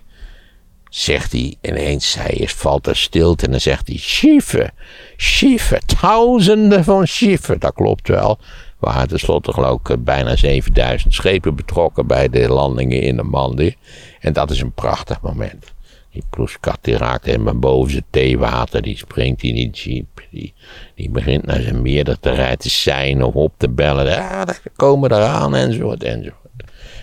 [0.89, 4.73] zegt hij ineens, hij is, valt er stilte en dan zegt hij, schieven,
[5.17, 7.61] schieven, duizenden van schieven.
[7.61, 8.39] Dat klopt wel.
[8.79, 13.77] We waren tenslotte geloof ik bijna 7000 schepen betrokken bij de landingen in de Mandi.
[14.21, 15.73] En dat is een prachtig moment.
[16.13, 18.83] Die ploeskat die raakt helemaal boven zijn theewater.
[18.83, 20.27] Die springt in die jeep.
[20.31, 20.55] Die,
[20.95, 24.07] die begint naar zijn meerder te rijden te zijn of op te bellen.
[24.07, 26.41] Ja, daar komen eraan enzovoort enzovoort.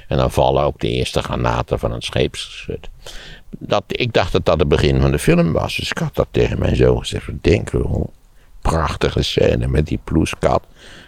[0.08, 2.90] En dan vallen ook de eerste granaten van het scheepsgeschut.
[3.60, 5.76] Dat, ik dacht dat dat het begin van de film was.
[5.76, 7.28] Dus ik had dat tegen mijn zoon gezegd.
[7.42, 8.10] Denk hoe
[8.62, 10.64] prachtige scène met die ploeskat.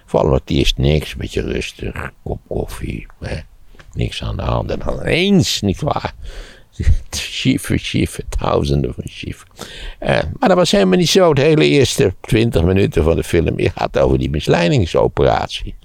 [0.05, 3.05] Vallen het eerst niks, een beetje rustig, kop koffie.
[3.19, 3.39] Hè
[3.93, 4.71] niks aan de hand.
[4.71, 5.77] En dan ineens, niet
[6.83, 7.01] waar.
[7.09, 9.47] Schiefer, schiefer, duizenden van schiefer.
[10.01, 11.33] Uh, maar dat was helemaal niet zo.
[11.33, 15.75] De hele eerste twintig minuten van de film gaat over die misleidingsoperatie.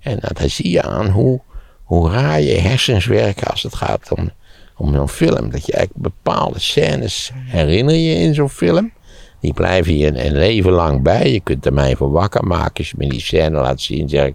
[0.00, 1.40] En daar zie je aan hoe,
[1.82, 4.30] hoe raar je hersens werken als het gaat om,
[4.76, 5.50] om zo'n film.
[5.50, 8.92] Dat je eigenlijk bepaalde scènes herinner je in zo'n film.
[9.40, 11.32] Die blijven je een, een leven lang bij.
[11.32, 12.76] Je kunt er mij voor wakker maken.
[12.76, 14.34] Als je me die scène laat zien, zeg ik,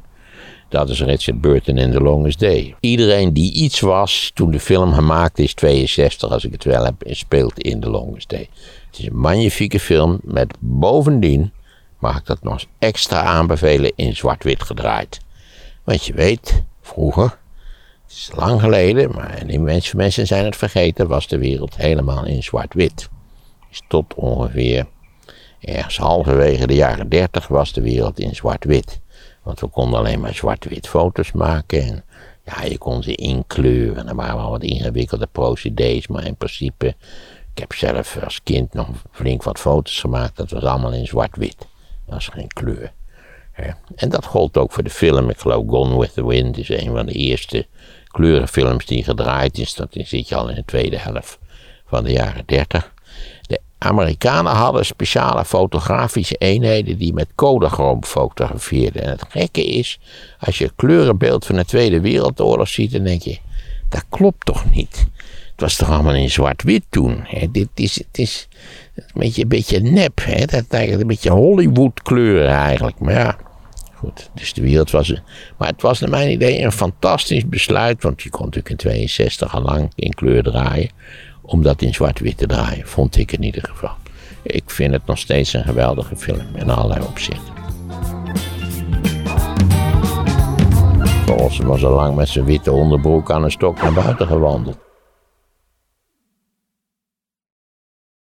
[0.74, 2.76] dat is Richard Burton in The Longest Day.
[2.80, 6.96] Iedereen die iets was toen de film gemaakt is, 62 als ik het wel heb,
[7.06, 8.50] speelt in The Longest Day.
[8.88, 11.52] Het is een magnifieke film met bovendien,
[12.00, 15.20] mag ik dat nog eens extra aanbevelen, in zwart-wit gedraaid.
[15.84, 17.38] Want je weet, vroeger,
[18.10, 22.44] is lang geleden, maar die mensen, mensen zijn het vergeten, was de wereld helemaal in
[22.44, 23.10] zwart-wit.
[23.70, 24.86] Dus tot ongeveer
[25.60, 29.02] ergens halverwege de jaren 30 was de wereld in zwart-wit.
[29.44, 31.82] Want we konden alleen maar zwart-wit foto's maken.
[31.82, 32.04] En
[32.46, 33.98] ja, je kon ze inkleuren.
[33.98, 36.08] En er waren wel wat ingewikkelde procedés.
[36.08, 36.88] Maar in principe,
[37.54, 40.36] ik heb zelf als kind nog flink wat foto's gemaakt.
[40.38, 41.58] Dat was allemaal in zwart-wit.
[41.58, 41.68] Dat
[42.14, 42.92] was geen kleur.
[43.96, 45.30] En dat gold ook voor de film.
[45.30, 47.68] Ik geloof Gone with the Wind is een van de eerste
[48.08, 49.74] kleurenfilms die gedraaid is.
[49.74, 51.40] Dat zit je al in de tweede helft
[51.86, 52.93] van de jaren 30.
[53.84, 59.04] Amerikanen hadden speciale fotografische eenheden die met Kodachroom fotografeerden.
[59.04, 60.00] En het gekke is,
[60.40, 63.38] als je het kleurenbeeld van de Tweede Wereldoorlog ziet, dan denk je,
[63.90, 65.08] dat klopt toch niet?
[65.52, 67.20] Het was toch allemaal in zwart-wit toen?
[67.24, 67.52] Hè?
[67.52, 68.48] Dit is, het is
[68.96, 70.46] een beetje, een beetje nep, hè?
[70.46, 73.00] Dat eigenlijk een beetje Hollywood kleuren eigenlijk.
[73.00, 73.38] Maar ja,
[73.94, 75.22] goed, dus de wereld was...
[75.58, 79.56] Maar het was naar mijn idee een fantastisch besluit, want je kon natuurlijk in 62
[79.56, 80.90] al lang in kleur draaien
[81.46, 83.96] om dat in zwart-wit te draaien, vond ik in ieder geval.
[84.42, 87.54] Ik vind het nog steeds een geweldige film in allerlei opzichten.
[91.26, 94.83] Volgens was al lang met zijn witte onderbroek aan een stok naar buiten gewandeld.